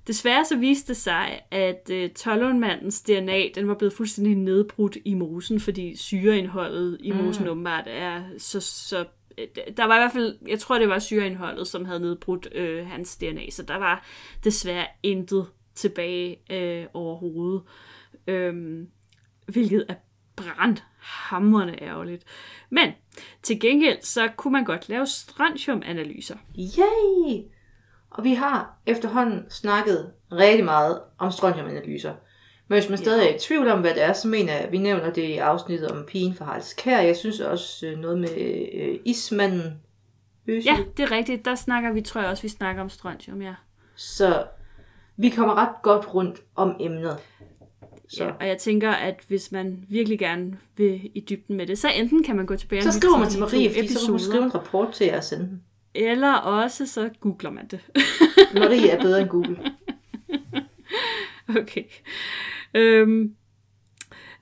[0.07, 5.14] Desværre så viste det sig, at øh, Tollundmandens DNA, den var blevet fuldstændig nedbrudt i
[5.14, 7.50] mosen, fordi syreindholdet i mosen mm.
[7.50, 9.05] åbenbart er så, så
[9.38, 12.87] Øh, der var i hvert fald, jeg tror det var syreindholdet, som havde nedbrudt øh,
[12.87, 14.05] hans DNA, så der var
[14.45, 17.62] desværre intet tilbage øh, overhovedet,
[18.27, 18.88] øhm,
[19.47, 19.95] hvilket er
[20.37, 22.25] brandhamrende ærgerligt.
[22.71, 22.90] Men
[23.42, 26.37] til gengæld, så kunne man godt lave strontiumanalyser.
[26.59, 27.42] Yay!
[28.11, 32.14] Og vi har efterhånden snakket rigtig meget om strontiumanalyser.
[32.72, 34.72] Men hvis man stadig er i tvivl om, hvad det er, så mener jeg, at
[34.72, 37.00] vi nævner det i afsnittet om pigen fra Haralds Kær.
[37.00, 38.28] Jeg synes også øh, noget med
[38.74, 39.80] øh, ismanden.
[40.46, 40.64] Øsel.
[40.64, 41.44] Ja, det er rigtigt.
[41.44, 43.54] Der snakker vi, tror jeg også, vi snakker om strontium, ja.
[43.96, 44.44] Så
[45.16, 47.16] vi kommer ret godt rundt om emnet.
[48.08, 48.30] Så, ja.
[48.40, 52.24] Og jeg tænker, at hvis man virkelig gerne vil i dybden med det, så enten
[52.24, 54.54] kan man gå tilbage så skriver man til Marie, fordi så må hun skrive en
[54.54, 55.62] rapport til jer og sende den.
[55.94, 57.80] Eller også så googler man det.
[58.54, 59.58] Marie er bedre end Google.
[61.62, 61.85] okay.
[62.74, 63.35] Øhm.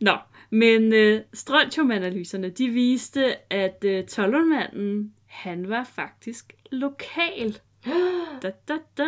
[0.00, 0.16] Nå,
[0.50, 7.58] men øh, strontiumanalyserne, de viste, at øh, Tollundmanden, han var faktisk lokal.
[8.42, 9.04] Da, da, da.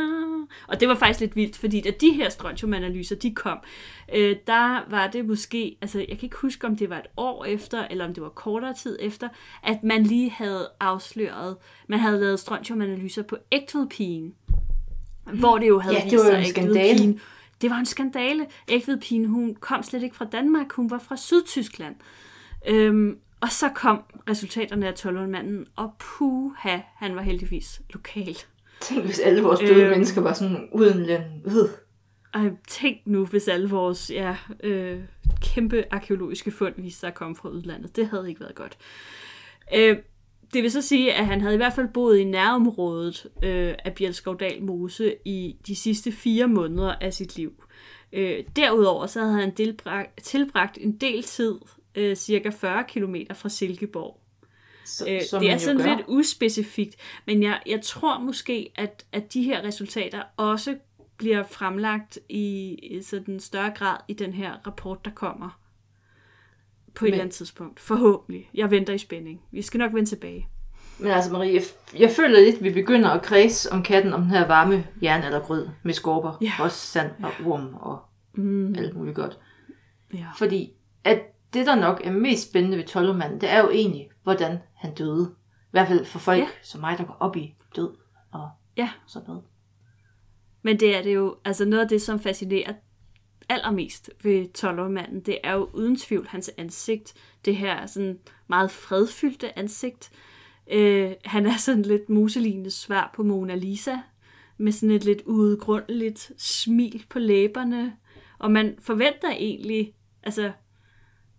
[0.69, 3.59] Og det var faktisk lidt vildt, fordi da de her strontiumanalyser, de kom,
[4.15, 7.45] øh, der var det måske, altså jeg kan ikke huske, om det var et år
[7.45, 9.29] efter, eller om det var kortere tid efter,
[9.63, 11.57] at man lige havde afsløret,
[11.89, 14.35] man havde lavet strontiumanalyser på ægtvedpigen.
[15.35, 17.21] Hvor det jo havde Ja, det vist sig, at ægtvedpigen-
[17.63, 18.47] Det var en skandale.
[18.69, 21.95] Ægtvedpigen, hun kom slet ikke fra Danmark, hun var fra Sydtyskland.
[22.69, 28.37] Øhm, og så kom resultaterne af Tollundmanden, og puha, han var heldigvis lokal.
[28.81, 29.91] Tænk, hvis alle vores døde øhm.
[29.91, 31.23] mennesker var sådan uden løn.
[31.45, 31.69] Øh.
[32.35, 35.01] Og tænk nu, hvis alle vores ja, øh,
[35.43, 37.97] kæmpe arkeologiske fund viste sig at komme fra udlandet.
[37.97, 38.79] Det havde ikke været godt.
[39.75, 39.97] Øh,
[40.53, 43.95] det vil så sige, at han havde i hvert fald boet i nærområdet øh, af
[43.95, 47.65] Bjelskovdal Mose i de sidste fire måneder af sit liv.
[48.13, 51.59] Øh, derudover så havde han tilbragt, tilbragt en del tid,
[51.95, 54.19] øh, cirka 40 km fra Silkeborg.
[54.85, 55.97] Så, Øh, det er sådan gør.
[55.97, 60.77] lidt uspecifikt, men jeg, jeg tror måske, at, at de her resultater også
[61.17, 65.62] bliver fremlagt i, i sådan større grad i den her rapport, der kommer
[66.95, 67.81] på et Men- eller andet tidspunkt.
[67.81, 68.51] Forhåbentlig.
[68.55, 69.41] Jeg venter i spænding.
[69.53, 70.49] Vi skal nok vende tilbage.
[70.99, 71.63] Men altså Marie, jeg,
[71.99, 75.23] jeg føler lidt, at vi begynder at kredse om katten om den her varme jern
[75.25, 76.39] eller grød med skorper.
[76.41, 76.53] Ja.
[76.61, 77.99] Også sand og orm og
[78.35, 79.39] Mm, alt muligt godt.
[80.15, 80.27] ja.
[80.39, 80.73] Fordi
[81.05, 81.21] at
[81.55, 85.35] det, der nok er mest spændende ved Tollumanden, det er jo egentlig, hvordan han døde.
[85.63, 86.43] I hvert fald for folk Ja.
[86.45, 86.49] ja.
[86.63, 87.91] som mig, der går op i død
[88.33, 88.91] og Ja.
[89.07, 89.43] sådan noget.
[90.63, 92.73] Men det er det jo, altså noget af det, som fascinerer
[93.49, 97.15] allermest ved Tollermanden, det er jo uden tvivl hans ansigt.
[97.45, 100.11] Det her sådan meget fredfyldte ansigt.
[100.71, 103.97] Øh, han er sådan lidt muselignende svar på Mona Lisa,
[104.59, 107.97] med sådan et lidt udgrundeligt smil på læberne.
[108.39, 110.53] Og man forventer egentlig, altså,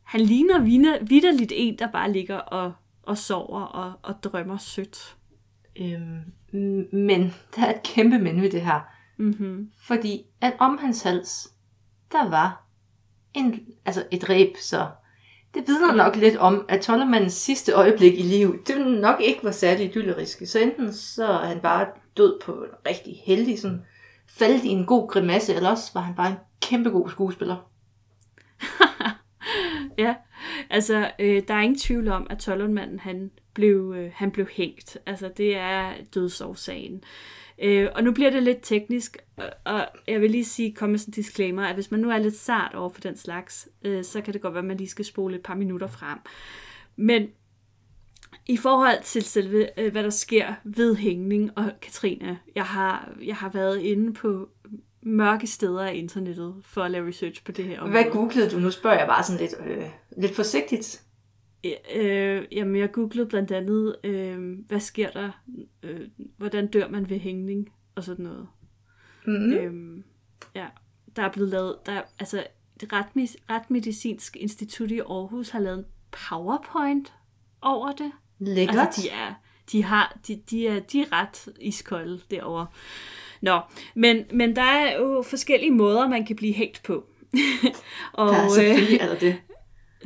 [0.04, 0.60] han ligner
[1.04, 5.18] vidderligt en, der bare ligger og, og sover og, og drømmer sødt.
[5.76, 6.34] Øhm,
[6.92, 8.80] men der er et kæmpe men ved det her.
[9.18, 9.72] Mm-hmm.
[9.78, 11.53] Fordi at om hans hals,
[12.14, 12.66] der var
[13.34, 14.88] en, altså et ræb, så
[15.54, 19.52] det vidner nok lidt om, at Tollermandens sidste øjeblik i livet, det nok ikke var
[19.52, 20.46] særlig idylleriske.
[20.46, 23.82] Så enten så er han bare død på en rigtig heldig, sådan
[24.28, 27.56] faldt i en god grimasse, eller også var han bare en kæmpe god skuespiller.
[29.98, 30.16] Ja,
[30.70, 34.98] altså øh, der er ingen tvivl om, at Tollundmanden han blev, øh, han blev hængt.
[35.06, 37.04] Altså det er dødsårsagen.
[37.62, 41.00] Øh, og nu bliver det lidt teknisk, og, og jeg vil lige sige, komme med
[41.00, 44.04] sådan en disclaimer, at hvis man nu er lidt sart over for den slags, øh,
[44.04, 46.20] så kan det godt være, at man lige skal spole et par minutter frem.
[46.96, 47.28] Men
[48.48, 53.36] i forhold til selve, øh, hvad der sker ved hængning, og Katrine, jeg har, jeg
[53.36, 54.50] har været inde på
[55.02, 57.92] mørke steder af internettet for at lave research på det her område.
[57.92, 58.60] Hvad googlede du?
[58.60, 59.84] Nu spørger jeg bare sådan lidt, øh,
[60.18, 61.03] lidt forsigtigt.
[61.96, 65.32] Øh, jamen, jeg googlede blandt andet, øh, hvad sker der,
[65.84, 66.00] øh,
[66.38, 68.48] hvordan dør man ved hængning, og sådan noget.
[69.26, 69.46] Mm-hmm.
[69.46, 69.54] Mm.
[69.54, 70.04] Øhm,
[70.56, 70.66] ja,
[71.16, 72.44] der er blevet lavet, der, er- altså,
[72.82, 72.90] det
[73.50, 75.86] Retmedicinsk Institut i Aarhus har lavet en
[76.30, 77.14] powerpoint
[77.62, 78.12] over det.
[78.40, 78.76] Lækkert.
[78.80, 79.34] Altså, de er,
[79.72, 82.68] de har, de, de er, de er ret iskolde derovre.
[83.42, 83.60] Nå,
[83.96, 87.06] men, men der er jo forskellige måder, man kan blive hængt på.
[88.14, 89.36] og, der er selvfølgelig der det.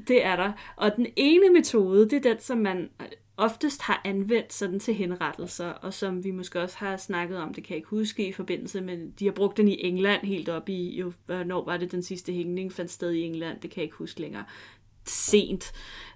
[0.07, 0.51] Det er der.
[0.75, 3.07] Og den ene metode, det er den, som man øh,
[3.37, 7.63] oftest har anvendt sådan til henrettelser, og som vi måske også har snakket om, det
[7.63, 10.69] kan jeg ikke huske i forbindelse med, de har brugt den i England helt op
[10.69, 13.83] i, jo, hvornår var det den sidste hængning fandt sted i England, det kan jeg
[13.83, 14.43] ikke huske længere.
[15.05, 15.71] Sent.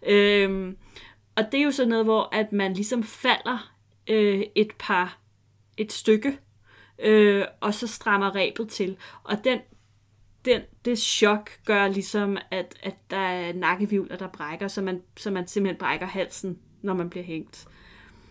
[0.07, 0.77] Øhm,
[1.35, 3.73] og det er jo sådan noget, hvor at man ligesom falder
[4.07, 5.19] øh, et par,
[5.77, 6.37] et stykke,
[6.99, 8.97] øh, og så strammer rebet til.
[9.23, 9.59] Og den,
[10.45, 15.31] den, det chok gør ligesom, at, at der er nakkevivler, der brækker, så man, så
[15.31, 17.67] man simpelthen brækker halsen, når man bliver hængt.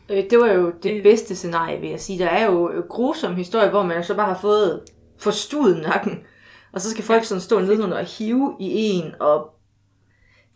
[0.09, 1.03] Øh, det var jo det øh.
[1.03, 2.19] bedste scenarie, vil jeg sige.
[2.19, 4.83] Der er jo grusom historie, hvor man så bare har fået
[5.19, 6.19] forstudet nakken,
[6.73, 9.55] og så skal folk sådan stå nedenunder og hive i en, og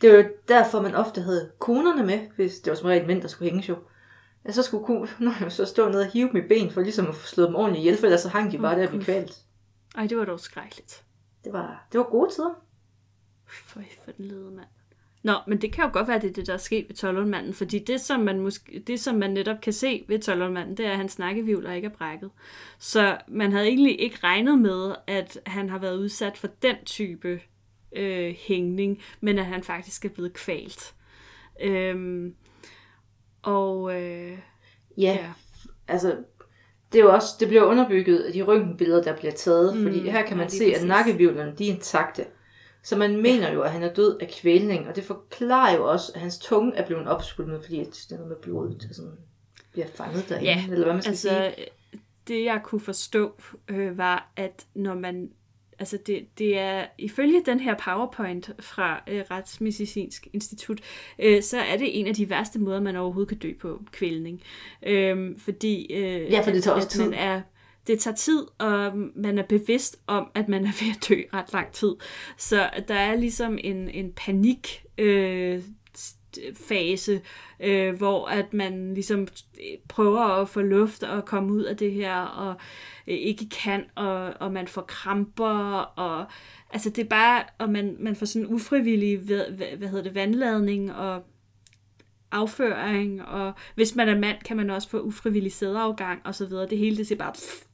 [0.03, 3.23] det var jo derfor, man ofte havde konerne med, hvis det var som regel mænd,
[3.23, 3.77] der skulle hænges jo.
[4.47, 7.15] Ja, så skulle konerne så stå ned og hive dem i ben, for ligesom at
[7.15, 9.03] få slået dem ordentligt ihjel, for ellers så hang de bare oh, der og blev
[9.03, 9.39] kvalt.
[9.97, 11.04] Ej, det var dog skrækkeligt.
[11.45, 12.55] Det var, det var gode tider.
[13.47, 14.69] For, for den lede mand.
[15.23, 17.55] Nå, men det kan jo godt være, det er det, der er sket ved Tollundmanden,
[17.55, 20.91] fordi det som, man måske, det, som man netop kan se ved Tollundmanden, det er,
[20.91, 22.31] at hans snakkevivler ikke er brækket.
[22.79, 27.41] Så man havde egentlig ikke regnet med, at han har været udsat for den type
[27.97, 30.95] øh, hængning, men at han faktisk er blevet kvalt.
[31.61, 32.35] Øhm,
[33.43, 34.39] og øh,
[34.99, 35.33] ja, ja,
[35.89, 36.17] altså
[36.95, 40.11] det er jo også, det bliver underbygget af de røntgenbilleder, der bliver taget, mm, fordi
[40.11, 40.83] her kan man ja, se, præcis.
[40.83, 42.25] at nakkevivlerne, de er intakte.
[42.83, 46.13] Så man mener jo, at han er død af kvælning, og det forklarer jo også,
[46.15, 49.19] at hans tunge er blevet opsvulmet, fordi det er noget med blodet, der sådan
[49.73, 51.67] bliver fanget derinde, ja, eller hvad man skal altså, sige.
[52.29, 53.33] Det jeg kunne forstå,
[53.69, 55.31] øh, var, at når man
[55.79, 60.81] altså det, det er ifølge den her PowerPoint fra øh, Retsmedicinsk Institut,
[61.19, 64.43] øh, så er det en af de værste måder, man overhovedet kan dø på, kvælning.
[64.87, 67.05] Øh, fordi øh, ja, for det tager også tid.
[67.05, 67.41] Man er,
[67.87, 71.53] det tager tid, og man er bevidst om, at man er ved at dø ret
[71.53, 71.95] lang tid.
[72.37, 75.63] Så der er ligesom en, en panik øh,
[76.69, 77.21] fase,
[77.61, 81.93] øh, hvor at man ligesom øh, prøver at få luft og komme ud af det
[81.93, 82.55] her, og
[83.07, 86.27] øh, ikke kan, og, og man får kramper, og
[86.71, 90.15] altså det er bare, og man, man får sådan ufrivillig, hvad, hvad, hvad hedder det,
[90.15, 91.23] vandladning, og
[92.33, 96.67] afføring, og hvis man er mand, kan man også få ufrivillig sædeafgang, og så videre.
[96.67, 97.33] Det hele, det ser bare...
[97.33, 97.65] Pff.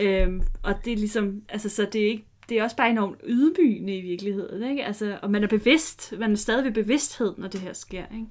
[0.00, 3.20] Øhm, og det er ligesom, altså så det er ikke det er også bare enormt
[3.26, 4.84] ydmygende i virkeligheden, ikke?
[4.84, 8.26] Altså, og man er bevidst, man er stadig ved bevidsthed, når det her sker, ikke?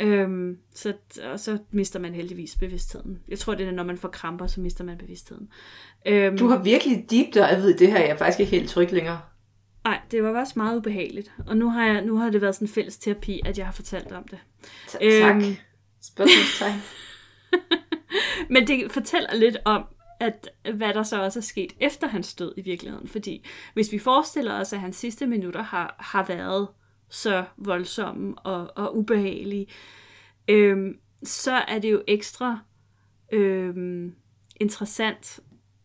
[0.00, 0.94] Øhm, så,
[1.32, 3.18] og så mister man heldigvis bevidstheden.
[3.28, 5.48] Jeg tror, det er, når man får kramper, så mister man bevidstheden.
[6.06, 8.92] Øhm, du har virkelig deep dive i det her, jeg er faktisk ikke helt tryg
[8.92, 9.20] længere.
[9.84, 11.32] Nej, det var også meget ubehageligt.
[11.46, 13.72] Og nu har, jeg, nu har det været sådan en fælles terapi, at jeg har
[13.72, 14.38] fortalt om det.
[14.88, 15.02] tak.
[15.02, 15.56] Øhm,
[16.02, 16.80] Spørgsmålstegn.
[18.54, 19.84] Men det fortæller lidt om,
[20.20, 23.08] at hvad der så også er sket efter hans død i virkeligheden.
[23.08, 26.68] Fordi hvis vi forestiller os, at hans sidste minutter har, har været
[27.08, 29.66] så voldsomme og, og ubehagelige,
[30.48, 32.58] øhm, så er det jo ekstra
[33.32, 34.14] øhm,
[34.56, 35.40] interessant,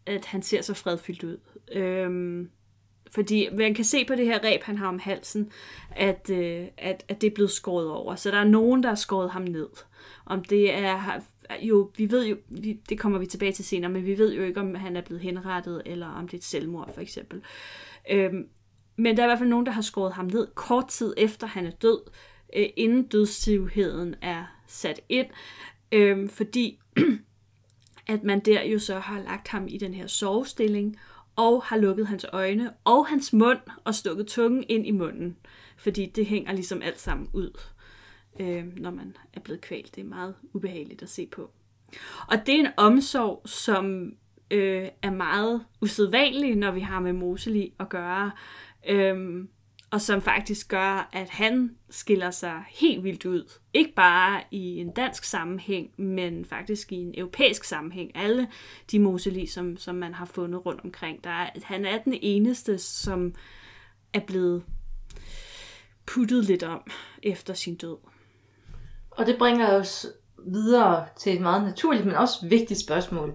[0.05, 1.37] at han ser så fredfyldt ud.
[1.71, 2.49] Øhm,
[3.11, 5.51] fordi man kan se på det her reb, han har om halsen,
[5.91, 8.15] at, øh, at, at det er blevet skåret over.
[8.15, 9.69] Så der er nogen, der har skåret ham ned.
[10.25, 11.21] Om det er
[11.61, 14.43] jo, vi ved jo, vi, det kommer vi tilbage til senere, men vi ved jo
[14.43, 17.41] ikke, om han er blevet henrettet, eller om det er et selvmord, for eksempel.
[18.11, 18.47] Øhm,
[18.95, 21.47] men der er i hvert fald nogen, der har skåret ham ned kort tid efter,
[21.47, 21.99] han er død,
[22.55, 25.27] øh, inden dødsstivheden er sat ind,
[25.91, 26.79] øh, fordi
[28.07, 30.97] at man der jo så har lagt ham i den her sovestilling,
[31.35, 35.37] og har lukket hans øjne og hans mund, og stukket tungen ind i munden,
[35.77, 37.59] fordi det hænger ligesom alt sammen ud
[38.39, 39.95] øh, når man er blevet kvalt.
[39.95, 41.51] Det er meget ubehageligt at se på.
[42.27, 44.13] Og det er en omsorg, som
[44.51, 48.31] øh, er meget usædvanlig, når vi har med Moseli at gøre.
[48.89, 49.45] Øh,
[49.91, 53.59] og som faktisk gør, at han skiller sig helt vildt ud.
[53.73, 58.11] Ikke bare i en dansk sammenhæng, men faktisk i en europæisk sammenhæng.
[58.15, 58.47] Alle
[58.91, 61.23] de Moseli, som, som man har fundet rundt omkring.
[61.23, 63.35] Der er, han er den eneste, som
[64.13, 64.63] er blevet
[66.05, 66.81] puttet lidt om
[67.23, 67.97] efter sin død.
[69.17, 70.07] Og det bringer os
[70.47, 73.33] videre til et meget naturligt, men også vigtigt spørgsmål.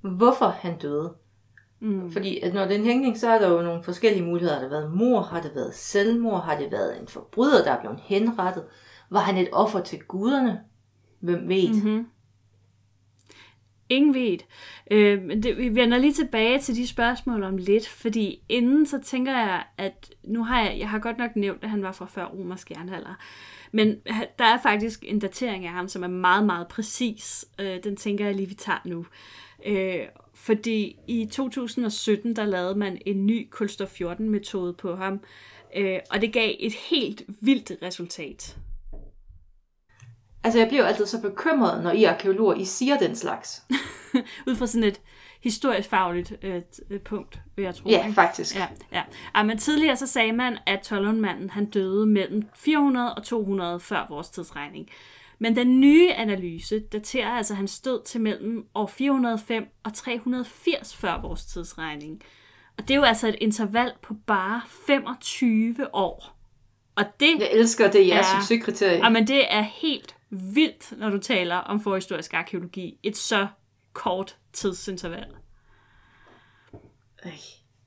[0.00, 1.14] Hvorfor han døde?
[1.80, 2.12] Mm.
[2.12, 4.54] Fordi at når det er en hængning, så er der jo nogle forskellige muligheder.
[4.54, 5.20] Har det været mor?
[5.20, 6.42] Har det været selvmord?
[6.42, 8.64] Har det været en forbryder, der er blevet henrettet?
[9.10, 10.60] Var han et offer til guderne?
[11.20, 11.68] Hvem ved?
[11.68, 12.06] Mm-hmm.
[13.88, 14.38] Ingen ved.
[14.90, 19.32] Øh, det, vi vender lige tilbage til de spørgsmål om lidt, fordi inden så tænker
[19.32, 22.24] jeg, at nu har jeg, jeg har godt nok nævnt, at han var fra før
[22.24, 23.14] romersk jernalder,
[23.72, 23.96] men
[24.38, 27.44] der er faktisk en datering af ham, som er meget, meget præcis.
[27.60, 29.06] Øh, den tænker jeg lige, vi tager nu.
[29.66, 30.00] Øh,
[30.34, 35.20] fordi i 2017, der lavede man en ny kulstof 14 metode på ham,
[35.76, 38.56] øh, og det gav et helt vildt resultat.
[40.44, 43.62] Altså, jeg bliver altid så bekymret, når I arkeologer, I siger den slags.
[44.48, 45.00] Ud fra sådan et
[45.42, 47.88] historisk fagligt øh, punkt, vil jeg tro.
[47.88, 48.56] Ja, faktisk.
[48.56, 49.02] Ja, ja.
[49.36, 54.06] ja men tidligere så sagde man, at Tollundmanden han døde mellem 400 og 200 før
[54.08, 54.88] vores tidsregning.
[55.38, 61.20] Men den nye analyse daterer altså hans død til mellem år 405 og 380 før
[61.20, 62.22] vores tidsregning.
[62.78, 66.36] Og det er jo altså et interval på bare 25 år.
[66.96, 69.10] Og det jeg elsker det, jeres ja, succeskriterie.
[69.10, 72.98] men det er helt vildt, når du taler om forhistorisk arkeologi.
[73.02, 73.46] Et så
[73.92, 75.26] kort tidsinterval.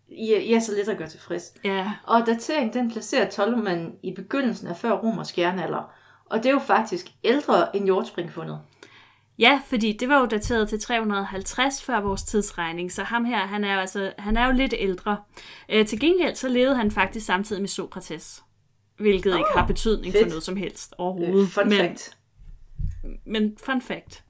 [0.10, 1.54] I, er så lidt at gøre tilfreds.
[1.64, 1.92] Ja.
[2.04, 5.94] Og dateringen, den placerer Ptolemæen i begyndelsen af før romersk jernalder.
[6.26, 8.60] Og det er jo faktisk ældre end jordspringfundet.
[9.40, 13.64] Ja, fordi det var jo dateret til 350 før vores tidsregning, så ham her, han
[13.64, 15.18] er, altså, han er jo lidt ældre.
[15.70, 18.44] Øh, til gengæld så levede han faktisk samtidig med Sokrates,
[18.98, 20.24] hvilket oh, ikke har betydning fedt.
[20.24, 21.42] for noget som helst overhovedet.
[21.42, 22.17] Øh, fun men, fact.
[23.26, 24.24] Men fun fact.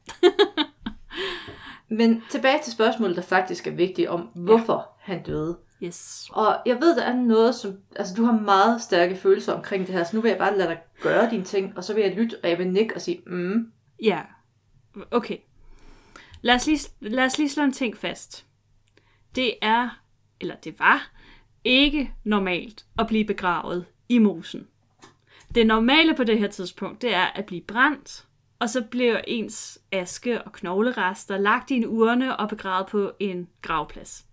[1.99, 5.13] men tilbage til spørgsmålet, der faktisk er vigtigt om, hvorfor ja.
[5.13, 5.57] han døde.
[5.83, 6.29] Yes.
[6.31, 7.77] Og jeg ved, der er noget, som...
[7.95, 10.69] Altså, du har meget stærke følelser omkring det her, så nu vil jeg bare lade
[10.69, 13.21] dig gøre dine ting, og så vil jeg lytte, og jeg vil nikke og sige,
[13.27, 13.71] mm.
[14.03, 14.21] Ja,
[15.11, 15.37] okay.
[16.41, 18.45] Lad os, lige, lad os lige slå en ting fast.
[19.35, 20.01] Det er,
[20.41, 21.11] eller det var,
[21.63, 24.67] ikke normalt at blive begravet i mosen.
[25.55, 28.26] Det normale på det her tidspunkt, det er at blive brændt,
[28.59, 33.49] og så bliver ens aske og knoglerester lagt i en urne og begravet på en
[33.61, 34.25] gravplads.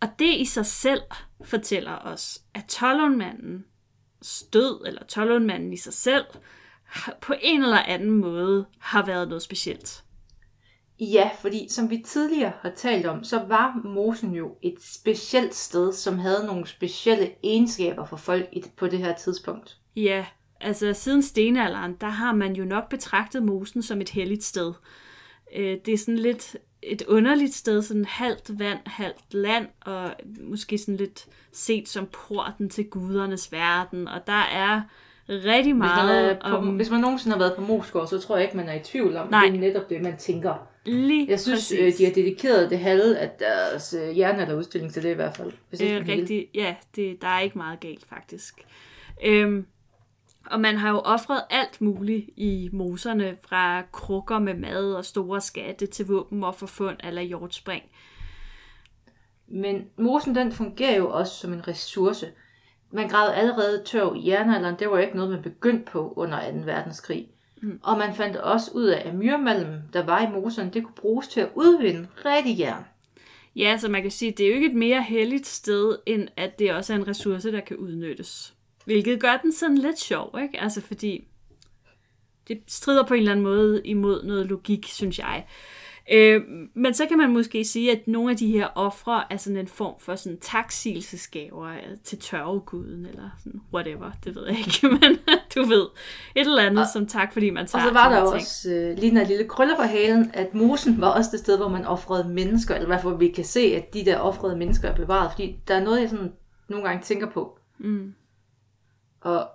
[0.00, 1.02] Og det i sig selv
[1.44, 3.64] fortæller os, at Tollundmanden
[4.22, 6.24] stød, eller Tollundmanden i sig selv,
[7.20, 10.04] på en eller anden måde har været noget specielt.
[11.00, 15.92] Ja, fordi som vi tidligere har talt om, så var mosen jo et specielt sted,
[15.92, 19.78] som havde nogle specielle egenskaber for folk på det her tidspunkt.
[19.96, 20.26] Ja,
[20.60, 24.72] altså siden stenalderen, der har man jo nok betragtet mosen som et helligt sted.
[25.56, 30.78] Øh, det er sådan lidt et underligt sted, sådan halvt vand, halvt land, og måske
[30.78, 34.82] sådan lidt set som porten til gudernes verden, og der er
[35.28, 36.76] rigtig meget hvis man, på, om...
[36.76, 39.16] Hvis man nogensinde har været på Moskov, så tror jeg ikke, man er i tvivl
[39.16, 39.46] om, Nej.
[39.46, 40.66] det er netop det, man tænker.
[40.84, 41.80] Lige jeg synes, præcis.
[41.80, 45.52] Øh, de har dedikeret det halve af deres øh, udstilling til det i hvert fald.
[45.72, 46.50] Er rigtigt.
[46.54, 48.54] Ja, det, der er ikke meget galt faktisk.
[49.24, 49.66] Øhm,
[50.50, 55.40] og man har jo offret alt muligt i moserne, fra krukker med mad og store
[55.40, 57.82] skatte til våben og forfund eller jordspring.
[59.48, 62.26] Men mosen den fungerer jo også som en ressource.
[62.90, 66.58] Man gravede allerede tørv i jernalderen, det var ikke noget, man begyndte på under 2.
[66.64, 67.28] verdenskrig.
[67.62, 67.80] Mm.
[67.82, 71.28] Og man fandt også ud af, at myrmalm, der var i moserne, det kunne bruges
[71.28, 72.84] til at udvinde rigtig jern.
[73.56, 76.28] Ja, så man kan sige, at det er jo ikke et mere heldigt sted, end
[76.36, 78.54] at det også er en ressource, der kan udnyttes.
[78.84, 80.60] Hvilket gør den sådan lidt sjov, ikke?
[80.60, 81.28] Altså fordi
[82.48, 85.46] det strider på en eller anden måde imod noget logik, synes jeg.
[86.12, 86.40] Øh,
[86.74, 89.68] men så kan man måske sige, at nogle af de her ofre er sådan en
[89.68, 95.18] form for sådan taksigelsesgaver øh, til tørveguden, eller sådan whatever, det ved jeg ikke, men
[95.54, 95.86] du ved,
[96.34, 98.70] et eller andet og, som tak, fordi man tager Og så var der jo også
[98.70, 101.84] øh, lige en lille krølle på halen, at mosen var også det sted, hvor man
[101.84, 104.94] offrede mennesker, eller i hvert fald vi kan se, at de der offrede mennesker er
[104.94, 106.32] bevaret, fordi der er noget, jeg sådan
[106.68, 107.58] nogle gange tænker på.
[107.78, 108.14] Mm.
[109.20, 109.48] Og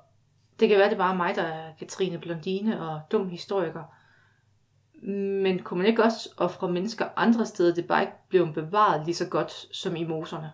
[0.60, 3.84] det kan være, det er bare mig, der er Katrine Blondine og dum historiker.
[5.41, 9.15] Men kunne man ikke også ofre mennesker andre steder, det bare ikke blev bevaret lige
[9.15, 10.51] så godt som i moserne?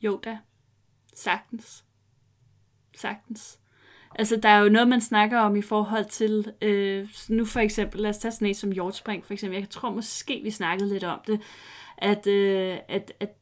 [0.00, 0.38] Jo da.
[1.14, 1.84] Sagtens.
[2.96, 3.58] Sagtens.
[4.14, 8.00] Altså, der er jo noget, man snakker om i forhold til, øh, nu for eksempel,
[8.00, 9.58] lad os tage sådan en som jordspring, for eksempel.
[9.60, 11.40] Jeg tror måske, vi snakkede lidt om det,
[11.98, 13.34] at, øh, at, at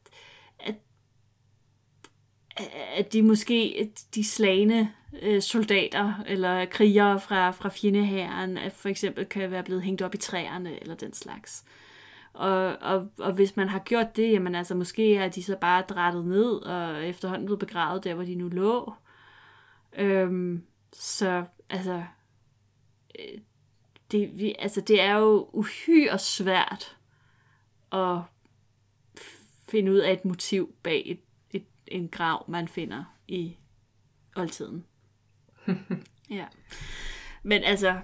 [2.95, 4.89] at de måske, de slagende
[5.21, 10.15] øh, soldater eller krigere fra, fra fjendehæren, at for eksempel kan være blevet hængt op
[10.15, 11.65] i træerne eller den slags.
[12.33, 15.83] Og, og, og hvis man har gjort det, jamen altså måske er de så bare
[15.89, 18.93] drættet ned og efterhånden blevet begravet der, hvor de nu lå.
[19.97, 22.03] Øhm, så altså,
[23.19, 23.39] øh,
[24.11, 26.97] det, vi, altså, det er jo uhyre svært
[27.91, 28.19] at
[29.69, 31.19] finde ud af et motiv bag et
[31.91, 33.57] en grav, man finder i
[34.35, 34.85] oldtiden.
[36.29, 36.45] ja.
[37.43, 37.99] Men altså,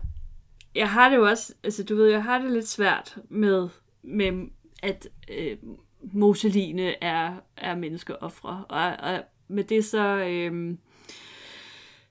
[0.76, 3.70] jeg har det jo også, altså du ved, jeg har det lidt svært med,
[4.04, 4.48] med
[4.84, 5.58] at øh,
[6.02, 8.66] Moseline er, er menneskeoffre.
[8.70, 10.78] Og, og med det så, øh,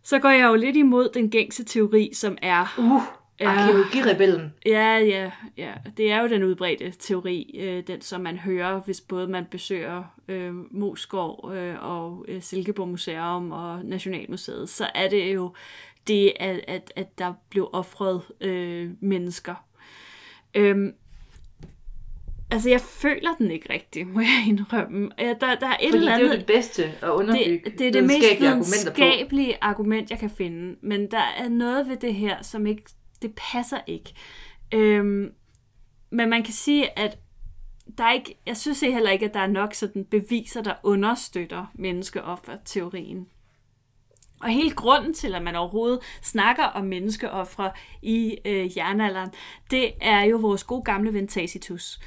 [0.02, 2.74] så går jeg jo lidt imod den gængse teori, som er...
[2.78, 4.54] Uh, arkeologirebellen.
[4.66, 5.72] Ja, ja, ja.
[5.96, 10.04] Det er jo den udbredte teori, øh, den som man hører, hvis både man besøger
[10.28, 15.54] øh, Moskov øh, og øh, Silkeborg Museum og Nationalmuseet, så er det jo
[16.06, 19.54] det, at, at, at der blev offret øh, mennesker.
[20.54, 20.94] Øhm,
[22.50, 25.10] altså, jeg føler den ikke rigtigt, må jeg indrømme.
[25.18, 26.28] Ja, der, der er et Fordi eller det er andet...
[26.28, 30.76] jo det bedste at underbygge det, det er det mest videnskabelige argument, jeg kan finde.
[30.80, 32.82] Men der er noget ved det her, som ikke...
[33.22, 34.14] Det passer ikke.
[34.74, 35.32] Øhm,
[36.10, 37.18] men man kan sige, at
[37.98, 41.66] der er ikke, jeg synes heller ikke, at der er nok sådan beviser, der understøtter
[41.74, 43.26] menneskeoffer-teorien.
[44.40, 47.70] Og hele grunden til, at man overhovedet snakker om menneskeoffre
[48.02, 49.30] i øh, jernalderen,
[49.70, 52.00] det er jo vores gode gamle ven Tacitus.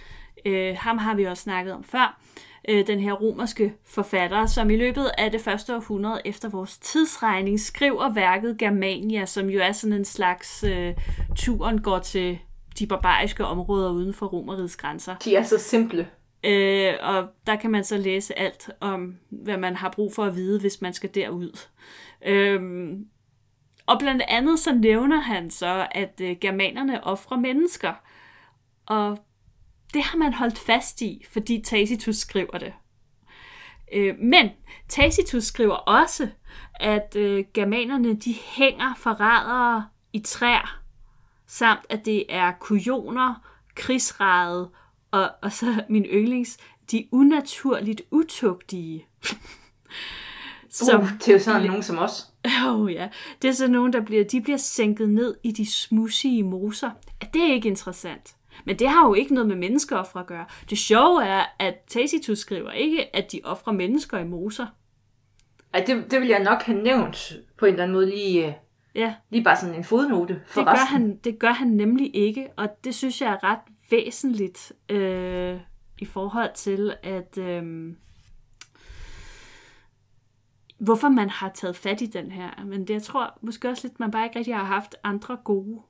[0.45, 2.21] Øh, ham har vi også snakket om før.
[2.69, 7.59] Øh, den her romerske forfatter, som i løbet af det første århundrede efter vores tidsregning
[7.59, 10.93] skriver værket Germania, som jo er sådan en slags øh,
[11.35, 12.39] turen går til
[12.79, 15.15] de barbariske områder uden for Romerrigets grænser.
[15.15, 16.07] De er så simple.
[16.43, 20.35] Øh, og der kan man så læse alt om, hvad man har brug for at
[20.35, 21.67] vide, hvis man skal derud.
[22.25, 23.05] Øhm,
[23.85, 27.93] og blandt andet så nævner han så, at øh, germanerne offrer mennesker.
[28.85, 29.17] Og
[29.95, 32.73] det har man holdt fast i, fordi Tacitus skriver det.
[33.93, 34.49] Øh, men
[34.89, 36.29] Tacitus skriver også,
[36.75, 40.81] at øh, germanerne de hænger forrædere i træer,
[41.47, 43.35] samt at det er kujoner,
[43.75, 44.69] krigsrade
[45.11, 46.57] og, og så min yndlings,
[46.91, 49.05] de unaturligt utugtige.
[50.69, 52.25] Som uh, det er jo sådan nogen som os.
[52.67, 53.09] Oh ja,
[53.41, 56.91] det er så nogen, der bliver, de bliver sænket ned i de smudsige moser.
[57.33, 58.35] Det er ikke interessant.
[58.65, 60.45] Men det har jo ikke noget med menneskeoffer at gøre.
[60.69, 64.65] Det sjove er, at Tacitus skriver ikke, at de offrer mennesker i moser.
[65.73, 68.53] Ej, det, det vil jeg nok have nævnt på en eller anden måde lige, øh,
[68.95, 70.87] Ja, lige bare sådan en fodnote for det gør, resten.
[70.87, 73.59] han, det gør han nemlig ikke, og det synes jeg er ret
[73.91, 75.59] væsentligt øh,
[75.99, 77.93] i forhold til, at øh,
[80.77, 82.49] hvorfor man har taget fat i den her.
[82.65, 85.81] Men det, jeg tror måske også lidt, man bare ikke rigtig har haft andre gode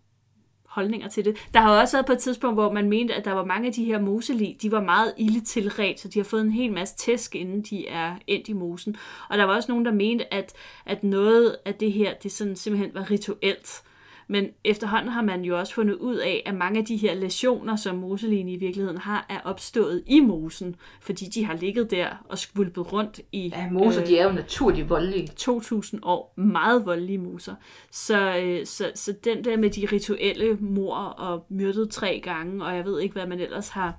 [0.75, 1.37] holdninger til det.
[1.53, 3.67] Der har jo også været på et tidspunkt, hvor man mente, at der var mange
[3.67, 6.71] af de her moselig, de var meget ille tilret, så de har fået en hel
[6.71, 8.95] masse tæsk, inden de er endt i mosen.
[9.29, 10.53] Og der var også nogen, der mente, at,
[10.85, 13.83] at noget af det her, det sådan simpelthen var rituelt.
[14.27, 17.75] Men efterhånden har man jo også fundet ud af, at mange af de her lesioner,
[17.75, 22.37] som moselien i virkeligheden har, er opstået i mosen, fordi de har ligget der og
[22.37, 25.27] skvulpet rundt i Ja, moser, de er jo naturligt voldelige.
[25.27, 27.55] 2000 år meget voldelige muser.
[27.91, 32.75] Så, øh, så, så den der med de rituelle mor og myrdet tre gange, og
[32.75, 33.97] jeg ved ikke, hvad man ellers har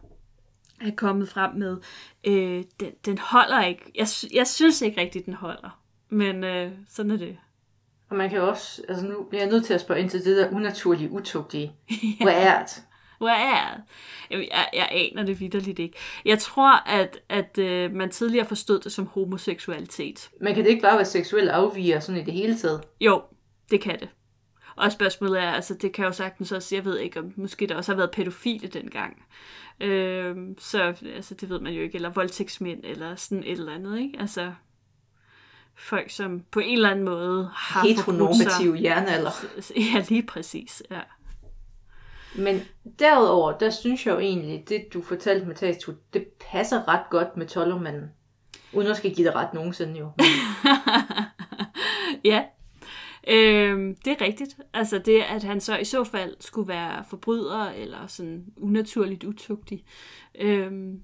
[0.81, 1.77] er kommet frem med,
[2.27, 3.93] øh, den, den holder ikke.
[3.95, 5.81] Jeg, jeg synes ikke rigtigt, den holder.
[6.09, 7.37] Men øh, sådan er det.
[8.11, 10.25] Og man kan jo også, altså nu bliver jeg nødt til at spørge ind til
[10.25, 11.73] det der unaturlige, utugtige.
[12.23, 12.83] Hvad er det?
[13.19, 13.81] Hvor er jeg?
[14.31, 15.99] Jamen, jeg, jeg aner det vidderligt ikke.
[16.25, 20.31] Jeg tror, at, at øh, man tidligere forstod det som homoseksualitet.
[20.41, 22.83] Man kan det ikke bare være seksuel afviger sådan i det hele taget.
[23.01, 23.23] Jo,
[23.71, 24.09] det kan det.
[24.77, 27.77] Og spørgsmålet er, altså det kan jo sagtens også, jeg ved ikke, om måske der
[27.77, 29.23] også har været pædofile dengang.
[29.81, 33.99] Øhm, så altså, det ved man jo ikke, eller voldtægtsmænd, eller sådan et eller andet,
[33.99, 34.21] ikke?
[34.21, 34.53] Altså
[35.79, 39.31] folk, som på en eller anden måde har Heteronormativ hjernealder.
[39.77, 41.01] Ja, lige præcis, ja.
[42.39, 42.61] Men
[42.99, 47.37] derudover, der synes jeg jo egentlig, det du fortalte med Tastu, det passer ret godt
[47.37, 48.11] med Tollermanden.
[48.73, 50.11] Uden at skal give dig ret nogensinde jo.
[52.33, 52.45] ja,
[53.29, 54.57] øhm, det er rigtigt.
[54.75, 59.85] Altså det, at han så i så fald skulle være forbryder, eller sådan unaturligt utugtig.
[60.41, 61.03] Øhm,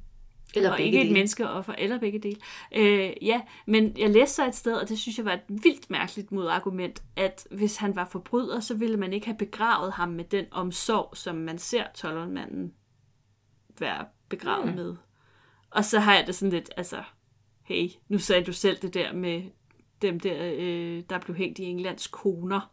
[0.57, 1.13] Eller og ikke et dele.
[1.15, 2.37] menneskeoffer, eller begge dele.
[2.77, 5.91] Øh, ja, men jeg læste så et sted, og det synes jeg var et vildt
[5.91, 10.25] mærkeligt modargument, at hvis han var forbryder, så ville man ikke have begravet ham med
[10.25, 12.73] den omsorg, som man ser tollermanden
[13.79, 14.71] være begravet Mm.
[14.71, 14.77] mm.
[14.77, 14.97] med.
[15.71, 17.03] Og så har jeg det sådan lidt, altså,
[17.63, 19.43] hey, nu sagde du selv det der med
[20.03, 22.73] dem der, øh, der blev hængt i Englands koner.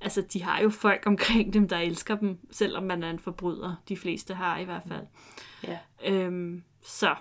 [0.00, 3.74] Altså, de har jo folk omkring dem, der elsker dem, selvom man er en forbryder.
[3.88, 5.06] De fleste har i hvert fald.
[5.66, 5.78] Ja.
[6.04, 7.14] Øhm, så,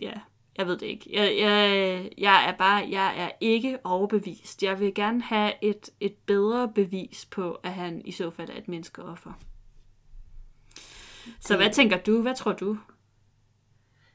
[0.00, 0.12] ja,
[0.58, 1.10] jeg ved det ikke.
[1.12, 4.62] Jeg, jeg, jeg er bare, jeg er ikke overbevist.
[4.62, 8.56] Jeg vil gerne have et, et bedre bevis på, at han i så fald er
[8.58, 9.32] et menneskeoffer.
[11.40, 12.22] Så hvad tænker du?
[12.22, 12.78] Hvad tror du?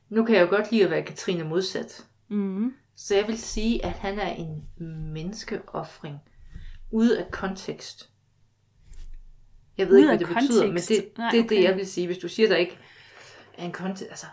[0.10, 2.06] Nu kan jeg jo godt lide at være Katrine modsat.
[2.28, 2.74] Mm.
[2.96, 4.64] Så jeg vil sige, at han er en
[5.14, 6.18] menneskeoffring.
[6.92, 8.10] Ude af kontekst.
[9.78, 10.90] Jeg ved Ude ikke, hvad det betyder, men kontekst.
[10.90, 11.64] det, Nej, det er det, okay.
[11.64, 12.08] jeg vil sige.
[12.08, 12.78] Hvis du siger, der ikke
[13.58, 14.26] er en kontekst, altså,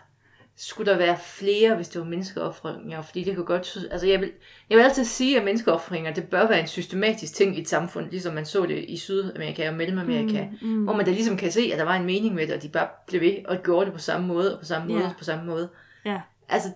[0.57, 3.01] skulle der være flere, hvis det var menneskeoffringer?
[3.01, 4.31] Fordi det kan godt altså jeg vil,
[4.69, 8.09] jeg vil altid sige, at menneskeoffringer, det bør være en systematisk ting i et samfund,
[8.11, 10.83] ligesom man så det i Sydamerika og Mellemamerika, Mm, mm.
[10.83, 12.69] hvor man da ligesom kan se, at der var en mening med det, og de
[12.69, 15.09] bare blev ved og gjorde det på samme måde, og på samme måde, Ja.
[15.09, 15.69] og på samme måde.
[16.05, 16.21] Ja.
[16.49, 16.69] Altså,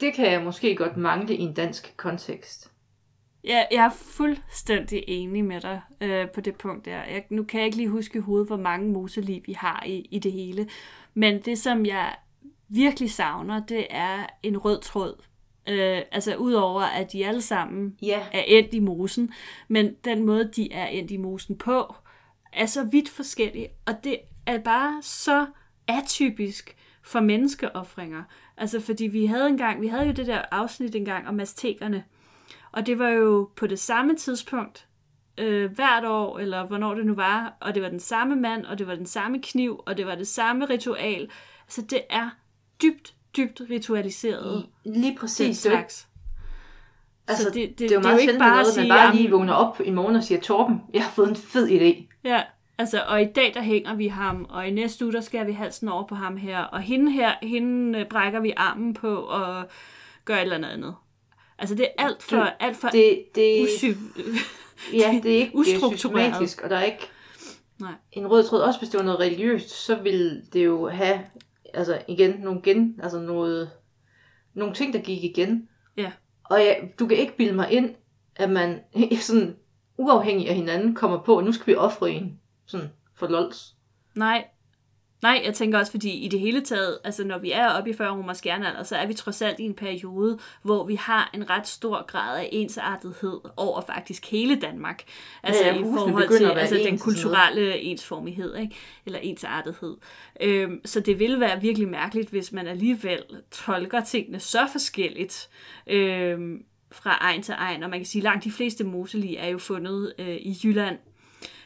[0.00, 2.70] det kan jeg måske godt mangle i en dansk kontekst.
[3.44, 6.96] Ja, jeg er fuldstændig enig med dig øh, på det punkt der.
[6.96, 10.06] Jeg, nu kan jeg ikke lige huske i hovedet, hvor mange moseliv vi har i,
[10.10, 10.68] i det hele.
[11.14, 12.14] Men det, som jeg
[12.68, 15.14] virkelig savner, det er en rød tråd.
[15.68, 18.20] Øh, altså udover, at de alle sammen Ja.
[18.32, 19.32] er endt i mosen,
[19.68, 21.94] men den måde, de er endt i mosen på,
[22.52, 25.46] er så vidt forskellig, og det er bare så
[25.88, 28.22] atypisk for menneskeoffringer.
[28.56, 32.04] Altså, fordi vi havde engang, vi havde jo det der afsnit engang om aztekerne,
[32.72, 34.86] og det var jo på det samme tidspunkt,
[35.40, 38.78] øh, hvert år, eller hvornår det nu var, og det var den samme mand, og
[38.78, 41.28] det var den samme kniv, og det var det samme ritual.
[41.66, 42.30] Altså, det er
[42.82, 44.66] dybt, dybt ritualiseret.
[44.84, 45.40] Lige Den præcis.
[45.40, 46.06] Ikke slags.
[47.28, 49.16] Altså, Så det, det, det er jo det meget sjældent noget, at man sige, bare
[49.16, 52.06] lige vågner op i morgen og siger, Torben, jeg har fået en fed idé.
[52.24, 52.42] Ja,
[52.78, 55.52] altså, og i dag der hænger vi ham, og i næste uge der skærer vi
[55.52, 59.64] halsen over på ham her, og hende her, hende øh, brækker vi armen på og
[60.24, 60.94] gør et eller andet andet.
[61.58, 63.84] Altså det er alt for, Du- alt for Det, det, usy...
[64.92, 67.08] ja, det er ikke systematisk, og der er ikke
[67.80, 67.94] Nej.
[68.12, 68.60] en rød tråd.
[68.60, 71.20] Også hvis det var noget religiøst, så ville det jo have,
[71.74, 73.70] altså igen, nogle, gen, altså noget,
[74.54, 75.68] nogle ting, der gik igen.
[75.96, 76.12] Ja.
[76.44, 77.94] Og ja, du kan ikke bilde mig ind,
[78.36, 78.80] at man
[79.20, 79.56] sådan
[79.96, 83.74] uafhængig af hinanden kommer på, at nu skal vi ofre en sådan for lols.
[84.14, 84.44] Nej.
[85.22, 87.92] Nej, jeg tænker også, fordi i det hele taget, altså når vi er oppe i
[87.92, 91.50] 40 romers jernalder, så er vi trods alt i en periode, hvor vi har en
[91.50, 95.02] ret stor grad af ensartethed over faktisk hele Danmark.
[95.42, 98.76] Altså Ja, i husene forhold til altså, den kulturelle ensformighed, ikke?
[99.06, 99.96] eller ensartethed.
[100.40, 105.48] Øhm, så det ville være virkelig mærkeligt, hvis man alligevel tolker tingene så forskelligt
[105.86, 107.82] øhm, fra egen til egen.
[107.82, 110.98] Og man kan sige, at langt de fleste moselig er jo fundet øh, i Jylland,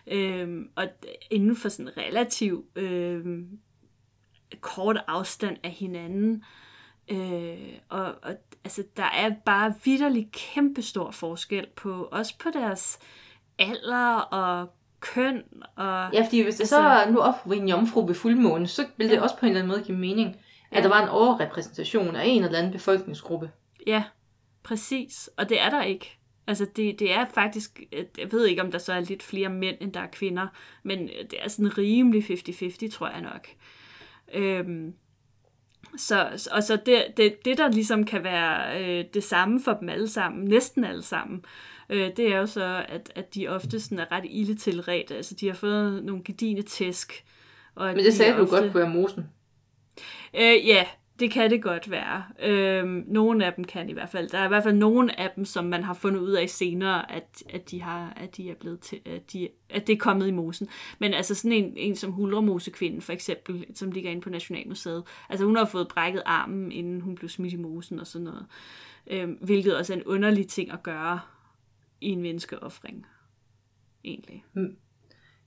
[0.06, 0.84] Øhm, og
[1.30, 3.58] inden for sådan relativ øhm,
[4.60, 6.44] kort afstand af hinanden.
[7.08, 8.34] Øh, og, og
[8.64, 12.98] altså, der er bare vidderlig kæmpe stor forskel på, også på deres
[13.58, 15.42] alder og køn.
[15.76, 18.86] Og, Ja, fordi hvis det Altså- så er nu op en jomfru ved fuldmåne, så
[18.96, 19.20] vil det Ja.
[19.22, 20.28] også på en eller anden måde give mening,
[20.70, 20.82] at Ja.
[20.82, 23.50] der var en overrepræsentation af en eller anden befolkningsgruppe.
[23.86, 24.04] ja,
[24.62, 25.30] præcis.
[25.36, 26.18] Og det er der ikke.
[26.46, 29.48] Altså, det, det er faktisk, øh, jeg ved ikke, om der så er lidt flere
[29.48, 30.46] mænd, end der er kvinder,
[30.82, 33.48] men øh, det er sådan rimelig 50-50, tror jeg nok.
[34.34, 34.94] Øhm,
[35.96, 39.88] så, og så det, det, det, der ligesom kan være øh, det samme for dem
[39.88, 41.44] alle sammen, næsten alle sammen,
[41.90, 45.10] øh, det er jo så, at, at de ofte sådan er ret ilde tilredt.
[45.10, 47.24] Altså, de har fået nogle gedine tæsk.
[47.74, 49.24] Og Men det de sagde er du godt kunne være mosen.
[50.34, 50.86] Øh, ja,
[51.20, 52.24] det kan det godt være.
[52.42, 54.28] Øhm, nogle af dem kan i hvert fald.
[54.28, 57.12] Der er i hvert fald nogle af dem, som man har fundet ud af senere,
[57.12, 60.28] at, at, de, har, at de er blevet til, at, de, at det er kommet
[60.28, 60.68] i mosen.
[60.98, 65.04] Men altså sådan en, en som Hulremosekvinden for eksempel, som ligger inde på Nationalmuseet.
[65.28, 68.46] Altså hun har fået brækket armen, inden hun blev smidt i mosen og sådan noget.
[69.06, 71.20] Øhm, hvilket også er en underlig ting at gøre
[72.00, 73.06] i en menneskeoffring.
[74.04, 74.44] Egentlig.
[74.52, 74.76] Mm.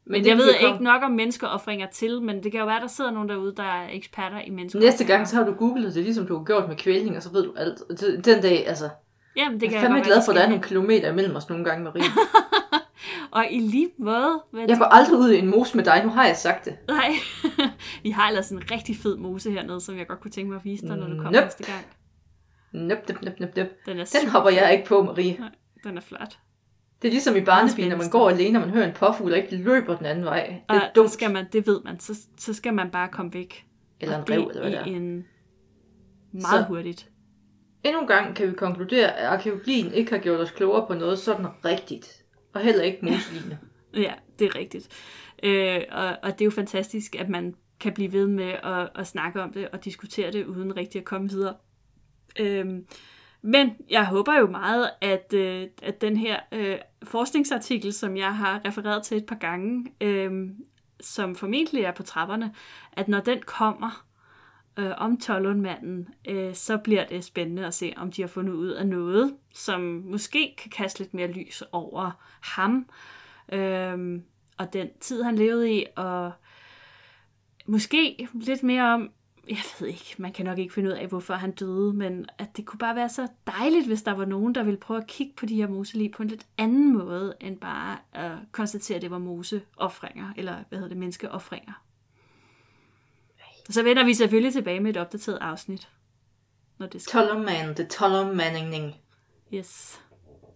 [0.10, 2.88] Men det jeg ved ikke nok om menneskeoffringer til, men det kan jo være, der
[2.88, 4.92] sidder nogen derude, der er eksperter i menneskeoffringer.
[4.92, 7.32] Næste gang, så har du googlet det, ligesom du har gjort med kvælning, og så
[7.32, 7.78] ved du alt.
[8.26, 8.90] Den dag, altså,
[9.36, 11.50] Jamen, det jeg kan er fandme glad for, at der er nogle kilometer imellem os
[11.50, 12.04] nogle gange, Marie.
[13.32, 14.44] Og i lige måde...
[14.52, 16.78] Hvad Jeg går aldrig ud i en mos med dig, nu har jeg sagt det.
[16.88, 17.12] Nej,
[18.04, 20.66] vi har ellers en rigtig fed mose hernede, som jeg godt kunne tænke mig at
[20.66, 21.46] vise dig, når du kommer Nope.
[21.46, 21.86] næste gang.
[22.72, 23.86] Nøp, nøp, nøp, nøp, nøp.
[23.86, 25.36] Den er, Den hopper jeg ikke på, Marie.
[25.40, 25.50] Nej,
[25.84, 26.38] den er flot.
[27.02, 29.38] Det er ligesom i barnebilen, når man går alene, og man hører en påfugl, og
[29.38, 30.48] ikke løber den anden vej.
[30.48, 31.12] Det Og er det, dumt.
[31.12, 33.66] skal man, det ved man, så, så skal man bare komme væk.
[34.00, 34.84] Eller Og en rev, eller hvad det er.
[34.86, 35.26] en
[36.32, 37.10] meget Så- hurtigt.
[37.84, 41.20] Endnu en gang kan vi konkludere, at arkeologien ikke har gjort os klogere på noget
[41.20, 42.24] sådan rigtigt.
[42.54, 43.58] Og heller ikke moseligende.
[43.94, 44.88] Ja, det er rigtigt.
[45.44, 49.08] Øh, og, og det er jo fantastisk, at man kan blive ved med at, at
[49.08, 51.56] snakke om det og diskutere det, uden rigtig at komme videre.
[52.40, 52.86] Øhm,
[53.42, 58.62] men jeg håber jo meget, at, øh, at den her øh, forskningsartikel, som jeg har
[58.66, 60.50] refereret til et par gange, øh,
[61.00, 62.54] som formentlig er på trapperne,
[62.92, 64.06] at når den kommer
[64.78, 68.70] øh, om Tollundmanden, øh, så bliver det spændende at se, om de har fundet ud
[68.70, 72.12] af noget, som måske kan kaste lidt mere lys over
[72.42, 72.90] ham,
[73.52, 74.22] øh,
[74.58, 76.32] og den tid, han levede i, og
[77.66, 79.12] måske lidt mere om,
[79.50, 82.58] jeg ved ikke, man kan nok ikke finde ud af, hvorfor han døde, men at
[82.58, 85.34] det kunne bare være så dejligt, hvis der var nogen, der ville prøve at kigge
[85.38, 89.12] på de her moselig på en lidt anden måde, end bare at konstatere, at det
[89.12, 91.74] var moseoffringer, eller hvad hedder det, menneskeoffringer.
[93.68, 95.90] Og så vender vi selvfølgelig tilbage med et opdateret afsnit,
[96.78, 97.12] når det skal.
[97.12, 98.96] Tollerman, the Tollermanning.
[99.54, 100.02] Yes.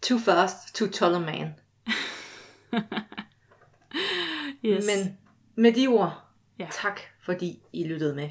[0.01, 1.47] Too fast to Tollerman.
[4.65, 4.85] yes.
[4.85, 5.17] Men
[5.55, 6.21] med de ord,
[6.59, 6.67] Ja.
[6.71, 8.29] tak fordi I lyttede med.